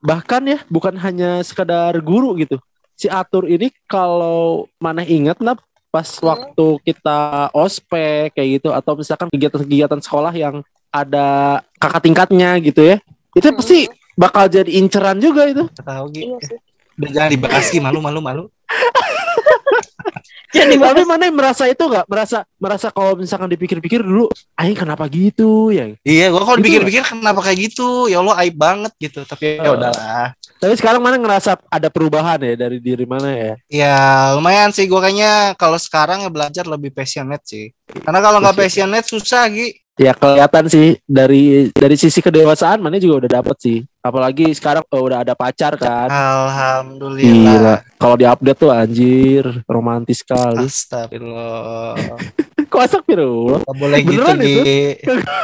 Bahkan 0.00 0.42
ya 0.48 0.58
bukan 0.72 0.96
hanya 0.96 1.44
sekadar 1.44 1.92
guru 2.00 2.34
gitu. 2.40 2.56
Si 2.96 3.08
Atur 3.08 3.48
ini 3.48 3.72
kalau 3.88 4.68
mana 4.80 5.04
ingat 5.04 5.40
lah 5.40 5.56
pas 5.90 6.06
waktu 6.22 6.66
kita 6.86 7.50
ospek 7.50 8.30
kayak 8.32 8.48
gitu 8.62 8.70
atau 8.70 8.94
misalkan 8.94 9.26
kegiatan-kegiatan 9.26 10.00
sekolah 10.00 10.30
yang 10.32 10.62
ada 10.90 11.58
kakak 11.76 12.02
tingkatnya 12.06 12.54
gitu 12.62 12.82
ya. 12.86 12.96
Itu 13.34 13.50
Hmm. 13.50 13.58
pasti 13.58 13.90
bakal 14.14 14.46
jadi 14.46 14.70
inceran 14.78 15.18
juga 15.18 15.50
itu. 15.50 15.66
tahu 15.74 16.06
Gi. 16.14 16.22
Iya 16.30 16.38
sih. 16.46 16.58
udah 17.00 17.10
jangan 17.16 17.30
dibahas 17.32 17.66
Gi 17.72 17.80
malu 17.80 17.98
malu 18.04 18.20
malu 18.20 18.44
Jadi 20.50 20.82
Tapi 20.82 21.06
mana 21.06 21.30
merasa 21.30 21.70
itu 21.70 21.78
nggak? 21.78 22.10
Merasa 22.10 22.42
merasa 22.58 22.90
kalau 22.90 23.14
misalkan 23.14 23.46
dipikir-pikir 23.46 24.02
dulu, 24.02 24.26
aing 24.58 24.74
kenapa 24.74 25.06
gitu 25.06 25.70
ya? 25.70 25.94
Iya, 26.02 26.34
gua 26.34 26.42
kalau 26.42 26.58
dipikir-pikir 26.58 27.06
kenapa 27.06 27.38
kayak 27.46 27.70
gitu? 27.70 28.10
Ya 28.10 28.18
Allah 28.18 28.34
aib 28.42 28.58
banget 28.58 28.90
gitu. 28.98 29.22
Tapi 29.22 29.62
ya 29.62 29.70
udahlah. 29.70 30.34
Tapi 30.60 30.76
sekarang 30.76 31.00
mana 31.00 31.16
ngerasa 31.16 31.56
ada 31.72 31.88
perubahan 31.88 32.36
ya 32.44 32.52
dari 32.68 32.76
diri 32.76 33.08
mana 33.08 33.32
ya? 33.32 33.52
Ya 33.72 33.96
lumayan 34.36 34.68
sih. 34.76 34.84
Gua 34.84 35.00
kayaknya 35.00 35.56
kalau 35.56 35.80
sekarang 35.80 36.20
ya 36.20 36.28
belajar 36.28 36.68
lebih 36.68 36.92
passionate 36.92 37.40
sih. 37.48 37.72
Karena 37.88 38.20
kalau 38.20 38.44
nggak 38.44 38.60
passionate 38.60 39.08
susah 39.08 39.48
Gi. 39.48 39.72
Ya 39.96 40.12
kelihatan 40.12 40.64
sih 40.68 41.00
dari 41.04 41.72
dari 41.72 41.96
sisi 41.96 42.20
kedewasaan 42.20 42.80
mana 42.80 43.00
juga 43.00 43.24
udah 43.24 43.40
dapet 43.40 43.56
sih. 43.56 43.78
Apalagi 44.04 44.52
sekarang 44.52 44.84
oh, 44.92 45.00
udah 45.08 45.24
ada 45.24 45.32
pacar 45.32 45.80
kan. 45.80 46.12
Alhamdulillah. 46.12 47.80
Kalau 47.96 48.16
diupdate 48.20 48.60
tuh 48.60 48.72
anjir, 48.72 49.44
romantis 49.64 50.20
sekali. 50.20 50.68
Astagfirullah. 50.68 51.96
Kok 52.70 52.80
astagfirullah? 52.86 53.60
Gak 53.66 53.76
boleh 53.76 53.98
gitu 54.06 54.14
Beneran 54.14 54.38
itu? 54.38 54.62
Gi. 54.62 54.82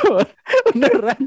Beneran. 0.71 1.21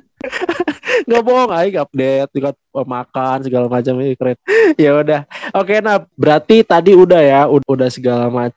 Gak 1.04 1.24
bohong 1.28 1.52
aing 1.52 1.76
update 1.76 2.32
juga 2.32 2.50
makan 2.72 3.38
segala 3.44 3.68
macam 3.68 3.94
ini 4.00 4.16
keren. 4.16 4.40
Ya 4.80 4.96
udah. 4.96 5.28
Oke, 5.52 5.84
nah 5.84 6.00
berarti 6.16 6.64
tadi 6.64 6.96
udah 6.96 7.20
ya, 7.20 7.42
ud- 7.52 7.68
udah 7.68 7.92
segala 7.92 8.32
macam 8.32 8.56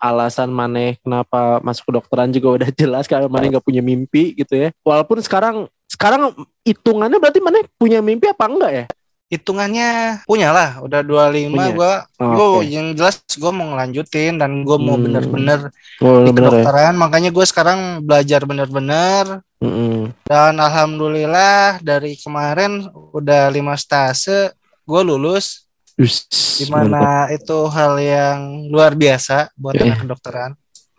alasan 0.00 0.48
maneh 0.48 0.96
kenapa 1.04 1.60
masuk 1.60 1.92
kedokteran 1.92 2.32
juga 2.32 2.48
udah 2.56 2.68
jelas 2.72 3.04
karena 3.04 3.28
maneh 3.28 3.52
nggak 3.52 3.66
punya 3.68 3.84
mimpi 3.84 4.32
gitu 4.32 4.56
ya. 4.56 4.72
Walaupun 4.80 5.20
sekarang 5.20 5.68
sekarang 5.86 6.32
hitungannya 6.64 7.20
berarti 7.20 7.40
maneh 7.44 7.68
punya 7.76 8.00
mimpi 8.00 8.32
apa 8.32 8.48
enggak 8.48 8.72
ya? 8.72 8.84
Hitungannya 9.26 10.22
punya 10.22 10.50
lah. 10.50 10.78
Udah 10.80 11.02
25 11.02 11.50
Punya. 11.50 11.70
gua. 11.72 11.92
Oh, 12.16 12.30
Gua 12.30 12.46
oke. 12.56 12.64
yang 12.64 12.94
jelas 12.94 13.18
gua 13.34 13.50
mau 13.50 13.66
ngelanjutin 13.68 14.38
dan 14.38 14.62
gua 14.62 14.78
mau 14.78 14.94
Hmm. 14.94 15.04
bener-bener 15.04 15.60
Oh, 15.98 16.22
di 16.22 16.30
ya. 16.30 16.34
kedokteran. 16.36 16.94
Makanya 16.94 17.30
gua 17.30 17.42
sekarang 17.42 17.78
belajar 18.00 18.42
bener-bener. 18.42 19.42
Mm-mm. 19.56 20.14
Dan 20.22 20.54
alhamdulillah 20.56 21.80
dari 21.80 22.14
kemarin 22.14 22.84
udah 23.10 23.48
lima 23.48 23.72
stase, 23.74 24.52
gue 24.84 25.02
lulus. 25.02 25.64
Us, 25.96 26.28
Di 26.56 26.68
mana 26.68 27.24
itu 27.26 27.56
hal 27.66 27.96
yang 27.96 28.38
luar 28.68 28.92
biasa 28.92 29.48
buat 29.54 29.72
Iya. 29.74 29.88
anak 29.88 29.98
kedokteran. 30.04 30.50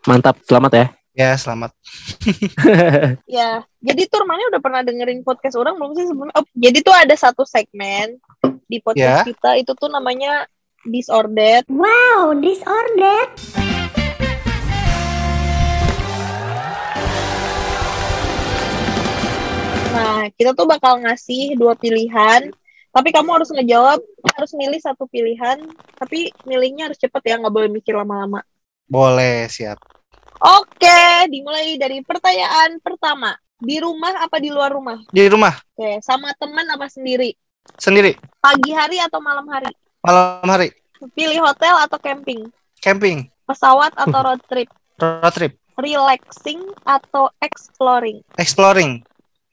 Mantap, 0.04 0.42
selamat 0.42 0.72
ya. 0.74 0.86
Ya 1.18 1.34
selamat. 1.34 1.74
Ya, 3.26 3.66
jadi 3.82 4.06
tuh 4.06 4.22
mana 4.22 4.38
udah 4.54 4.62
pernah 4.62 4.86
dengerin 4.86 5.26
podcast 5.26 5.58
orang 5.58 5.74
belum 5.74 5.98
sih 5.98 6.06
sebelumnya? 6.06 6.34
Oh, 6.38 6.46
jadi 6.54 6.78
tuh 6.78 6.94
ada 6.94 7.14
satu 7.18 7.42
segmen 7.42 8.22
di 8.70 8.78
podcast 8.78 9.26
Ya. 9.26 9.26
kita 9.26 9.58
itu 9.58 9.74
tuh 9.74 9.90
namanya 9.90 10.46
disordered. 10.86 11.66
Wow, 11.66 12.38
disordered. 12.38 13.34
Nah, 19.90 20.30
kita 20.38 20.54
tuh 20.54 20.70
bakal 20.70 21.02
ngasih 21.02 21.58
dua 21.58 21.74
pilihan, 21.74 22.54
tapi 22.94 23.10
kamu 23.10 23.42
harus 23.42 23.50
ngejawab, 23.50 23.98
harus 24.38 24.52
milih 24.54 24.78
satu 24.78 25.10
pilihan, 25.10 25.66
tapi 25.98 26.30
milihnya 26.46 26.86
harus 26.86 26.98
cepet 27.02 27.22
ya, 27.26 27.42
nggak 27.42 27.50
boleh 27.50 27.66
mikir 27.66 27.98
lama-lama. 27.98 28.46
Boleh, 28.86 29.50
siap. 29.50 29.97
Oke, 30.38 30.98
dimulai 31.28 31.74
dari 31.74 31.98
pertanyaan 31.98 32.78
pertama. 32.78 33.34
Di 33.58 33.82
rumah 33.82 34.22
apa 34.22 34.38
di 34.38 34.54
luar 34.54 34.70
rumah? 34.70 35.02
Di 35.10 35.26
rumah 35.26 35.50
Oke, 35.74 35.98
sama 35.98 36.30
teman 36.38 36.62
apa 36.70 36.86
sendiri? 36.86 37.34
sendiri, 37.74 38.14
Pagi 38.38 38.70
hari 38.70 39.02
atau 39.02 39.18
malam 39.18 39.44
hari? 39.44 39.68
malam 39.98 40.46
hari, 40.46 40.70
Pilih 41.12 41.42
hotel 41.42 41.74
atau 41.82 41.98
camping? 41.98 42.46
camping, 42.78 43.26
Pesawat 43.44 43.92
atau 43.98 44.18
road 44.22 44.38
trip? 44.46 44.70
road 44.96 45.34
trip, 45.34 45.52
Relaxing 45.74 46.62
atau 46.82 47.34
exploring? 47.38 48.22
exploring, 48.38 49.02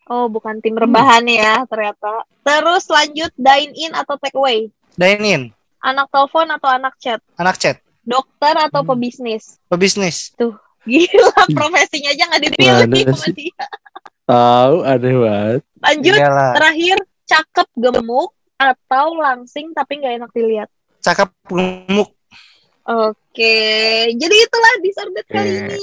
Oh, 0.05 0.29
bukan 0.29 0.61
tim 0.61 0.77
rebahan 0.77 1.25
ya 1.25 1.65
ternyata. 1.65 2.29
Terus 2.45 2.85
lanjut 2.87 3.33
dine 3.33 3.73
in 3.73 3.91
atau 3.91 4.21
take 4.21 4.37
away? 4.37 4.69
dine 4.93 5.23
in, 5.25 5.41
Anak 5.81 6.13
telepon 6.13 6.45
atau 6.47 6.69
anak 6.69 6.93
chat? 7.01 7.25
anak 7.35 7.57
chat, 7.57 7.81
Dokter 8.01 8.53
atau 8.55 8.85
Hmm. 8.85 8.93
pebisnis? 8.93 9.57
pebisnis, 9.65 10.29
Gila, 10.85 11.33
profesinya 11.57 12.09
aja 12.13 12.23
nggak 12.29 12.41
dipilih 12.45 12.73
sama 13.09 13.27
dia. 13.33 13.65
Tahu 14.25 14.75
aneh 14.81 15.15
banget. 15.17 15.61
Lanjut, 15.81 16.17
Iyalah. 16.17 16.53
terakhir 16.57 16.97
cakep 17.25 17.67
gemuk 17.75 18.31
atau 18.55 19.07
langsing 19.17 19.73
tapi 19.73 19.99
nggak 19.99 20.13
enak 20.21 20.31
dilihat. 20.31 20.69
cakep 21.01 21.29
gemuk. 21.45 22.09
Oke, 22.85 23.57
jadi 24.13 24.35
itulah 24.45 24.73
disordered 24.81 25.25
kali 25.25 25.49
Oke. 25.49 25.61
ini. 25.73 25.81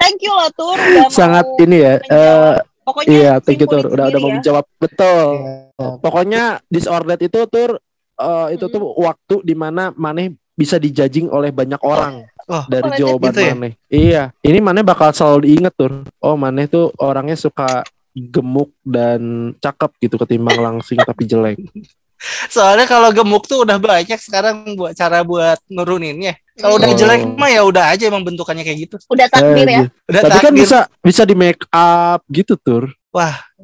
Thank 0.00 0.24
you 0.24 0.32
loh 0.32 0.48
Tur 0.56 0.72
udah 0.72 1.04
mau 1.04 1.12
Sangat 1.12 1.44
ini 1.60 1.76
ya. 1.78 1.94
eh. 2.00 2.56
Pokoknya 2.80 3.08
iya, 3.12 3.32
thank 3.38 3.60
you 3.60 3.68
Tur. 3.68 3.84
Udah 3.86 4.08
udah 4.08 4.20
mau 4.20 4.32
ya. 4.32 4.34
menjawab. 4.40 4.64
Betul. 4.80 5.24
Iya. 5.36 5.88
Pokoknya 6.00 6.42
disordered 6.66 7.20
itu 7.20 7.44
Tur 7.44 7.76
eh, 8.16 8.46
itu 8.56 8.64
tuh 8.66 8.82
waktu 8.96 9.44
di 9.44 9.52
mana 9.52 9.92
Maneh 9.92 10.32
bisa 10.52 10.76
dijudging 10.76 11.28
oleh 11.28 11.52
banyak 11.52 11.80
orang 11.80 12.24
Oh, 12.50 12.64
dari 12.66 12.98
jawaban 12.98 13.30
gitu 13.30 13.40
ya? 13.40 13.54
Maneh. 13.54 13.72
Iya, 13.86 14.22
ini 14.42 14.58
Maneh 14.58 14.82
bakal 14.82 15.14
selalu 15.14 15.46
diinget 15.46 15.70
Tur. 15.72 16.02
Oh, 16.18 16.34
Maneh 16.34 16.66
tuh 16.66 16.90
orangnya 16.98 17.38
suka 17.38 17.86
gemuk 18.10 18.74
dan 18.82 19.20
cakep 19.56 19.90
gitu 20.00 20.18
ketimbang 20.18 20.58
langsing 20.58 20.98
tapi 20.98 21.24
jelek. 21.24 21.62
Soalnya 22.52 22.84
kalau 22.84 23.08
gemuk 23.10 23.46
tuh 23.46 23.64
udah 23.64 23.78
banyak 23.78 24.18
sekarang 24.18 24.76
buat 24.76 24.92
cara 24.92 25.22
buat 25.22 25.56
nuruninnya. 25.66 26.36
Kalau 26.52 26.76
udah 26.76 26.90
Oh. 26.90 26.98
jelek 26.98 27.24
mah 27.32 27.48
ya 27.48 27.64
udah 27.64 27.84
aja 27.88 28.04
emang 28.04 28.20
bentukannya 28.20 28.60
kayak 28.60 28.78
gitu. 28.84 28.96
Udah 29.08 29.24
takdir 29.26 29.64
Eh, 29.64 29.72
ya. 29.72 29.80
gitu. 29.80 29.90
Udah 30.04 30.20
Tapi 30.20 30.30
kan 30.34 30.42
takdir. 30.44 30.60
bisa 30.60 30.78
bisa 31.00 31.22
di 31.24 31.32
make 31.32 31.64
up 31.70 32.20
gitu 32.28 32.58
Tur. 32.58 32.92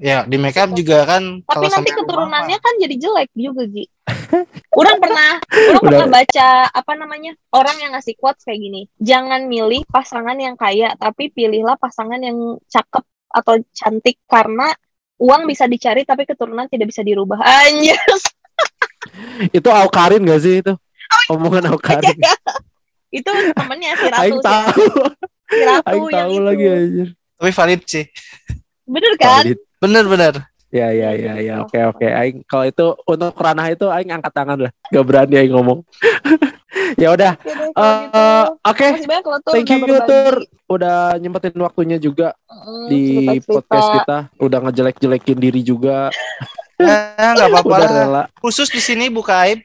Ya 0.02 0.26
di 0.26 0.36
make 0.42 0.58
up 0.58 0.74
juga 0.74 1.06
kan 1.06 1.22
Tapi 1.46 1.46
kalau 1.46 1.70
nanti 1.70 1.74
sampai 1.74 1.92
keturunannya 2.02 2.58
kan 2.58 2.74
jadi 2.82 2.94
jelek 2.98 3.30
juga 3.38 3.62
Gi. 3.70 3.84
orang 4.80 4.96
pernah, 4.98 5.30
orang 5.46 5.82
Udah. 5.82 5.90
pernah 5.90 6.08
baca 6.10 6.48
apa 6.70 6.92
namanya 6.98 7.32
orang 7.54 7.76
yang 7.78 7.90
ngasih 7.94 8.18
quotes 8.18 8.42
kayak 8.42 8.58
gini. 8.58 8.82
Jangan 8.98 9.46
milih 9.46 9.86
pasangan 9.86 10.34
yang 10.34 10.58
kaya, 10.58 10.94
tapi 10.98 11.30
pilihlah 11.30 11.78
pasangan 11.78 12.18
yang 12.18 12.58
cakep 12.66 13.04
atau 13.30 13.54
cantik 13.70 14.18
karena 14.26 14.74
uang 15.22 15.48
bisa 15.48 15.64
dicari 15.70 16.02
tapi 16.02 16.26
keturunan 16.26 16.66
tidak 16.66 16.90
bisa 16.90 17.06
dirubah. 17.06 17.40
Anjir. 17.40 17.96
Itu 19.56 19.68
Aukarin 19.70 20.26
gak 20.26 20.42
sih 20.42 20.64
itu? 20.64 20.74
Omongan 21.30 21.70
Aukarin. 21.70 22.18
itu 23.16 23.30
temennya 23.54 23.94
si 23.96 24.06
Ratu 24.10 24.22
Aing 24.26 24.38
tahu. 24.42 24.84
Si 25.46 25.62
Ratu 25.62 25.88
Aing 25.88 26.04
yang 26.10 26.10
tahu 26.10 26.32
itu. 26.34 26.42
lagi 26.42 26.64
anjir. 26.66 27.08
tapi 27.36 27.50
valid 27.54 27.82
sih. 27.86 28.04
Bener 28.86 29.12
kan? 29.18 29.42
Bener-bener. 29.78 30.34
Ya 30.66 30.90
ya 30.90 31.14
ya 31.14 31.34
ya 31.38 31.54
oke 31.62 31.78
oke 31.94 32.04
aing 32.04 32.42
kalau 32.44 32.66
itu 32.66 32.86
untuk 33.06 33.32
ranah 33.38 33.70
itu 33.70 33.86
aing 33.86 34.10
angkat 34.10 34.32
tangan 34.34 34.58
lah. 34.66 34.72
Gak 34.90 35.04
berani 35.06 35.34
aing 35.38 35.54
ngomong. 35.54 35.86
ya 37.02 37.14
udah. 37.14 37.32
Eh, 37.38 37.62
gitu. 37.66 38.22
oke. 38.66 38.86
Banyak 39.06 39.24
loh 39.24 39.40
Tur 39.40 39.52
Thank 39.54 39.70
you. 39.70 39.98
Tur 40.02 40.34
udah 40.66 41.16
nyempetin 41.16 41.54
waktunya 41.58 41.96
juga 41.96 42.34
Mm, 42.50 42.86
di 42.90 43.04
podcast 43.46 43.88
kita. 43.94 44.18
Udah 44.42 44.58
ngejelek-jelekin 44.58 45.38
diri 45.38 45.60
juga. 45.62 46.10
Ya 46.76 47.30
nggak 47.38 47.46
apa-apa 47.46 47.76
lah. 48.10 48.26
Khusus 48.42 48.66
di 48.66 48.82
sini 48.82 49.06
buka 49.06 49.46
aib. 49.46 49.62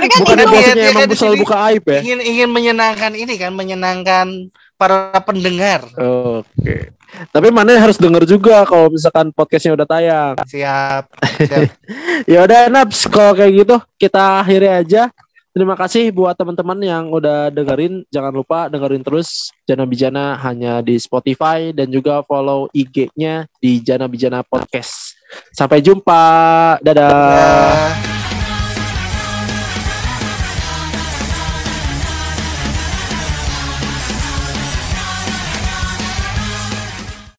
Ya 0.00 0.06
kan 0.10 0.18
Bukan 0.24 0.36
itu- 0.40 0.50
biasanya 0.50 0.74
dia- 0.74 0.90
emang 0.90 1.06
di 1.06 1.16
selalu 1.16 1.36
buka 1.46 1.56
aib 1.70 1.84
ya. 1.86 2.00
Ingin 2.02 2.20
ingin 2.22 2.48
menyenangkan 2.50 3.12
ini 3.14 3.34
kan, 3.38 3.52
menyenangkan 3.54 4.26
para 4.74 5.14
pendengar. 5.22 5.86
Oke. 5.96 6.94
Tapi 7.30 7.48
mana 7.54 7.78
harus 7.78 7.94
denger 7.94 8.26
juga 8.26 8.66
kalau 8.66 8.90
misalkan 8.90 9.30
podcastnya 9.30 9.74
udah 9.78 9.86
tayang. 9.86 10.34
Siap. 10.44 11.04
Siap. 11.40 11.62
Ya 12.24 12.40
udah 12.46 12.72
Naps, 12.72 13.04
kalau 13.10 13.36
kayak 13.36 13.52
gitu 13.66 13.76
kita 14.00 14.40
akhiri 14.40 14.70
aja. 14.70 15.12
Terima 15.54 15.78
kasih 15.78 16.10
buat 16.10 16.34
teman-teman 16.34 16.78
yang 16.82 17.04
udah 17.14 17.46
dengerin. 17.52 18.02
Jangan 18.10 18.32
lupa 18.34 18.66
dengerin 18.66 19.06
terus 19.06 19.54
Jana 19.68 19.86
Bijana 19.86 20.34
hanya 20.42 20.82
di 20.82 20.98
Spotify 20.98 21.70
dan 21.70 21.94
juga 21.94 22.26
follow 22.26 22.66
IG-nya 22.74 23.46
di 23.62 23.78
Jana 23.78 24.10
Bijana 24.10 24.42
Podcast. 24.42 25.14
Sampai 25.54 25.78
jumpa. 25.78 26.22
Dadah. 26.82 27.06
Ya. 27.06 28.13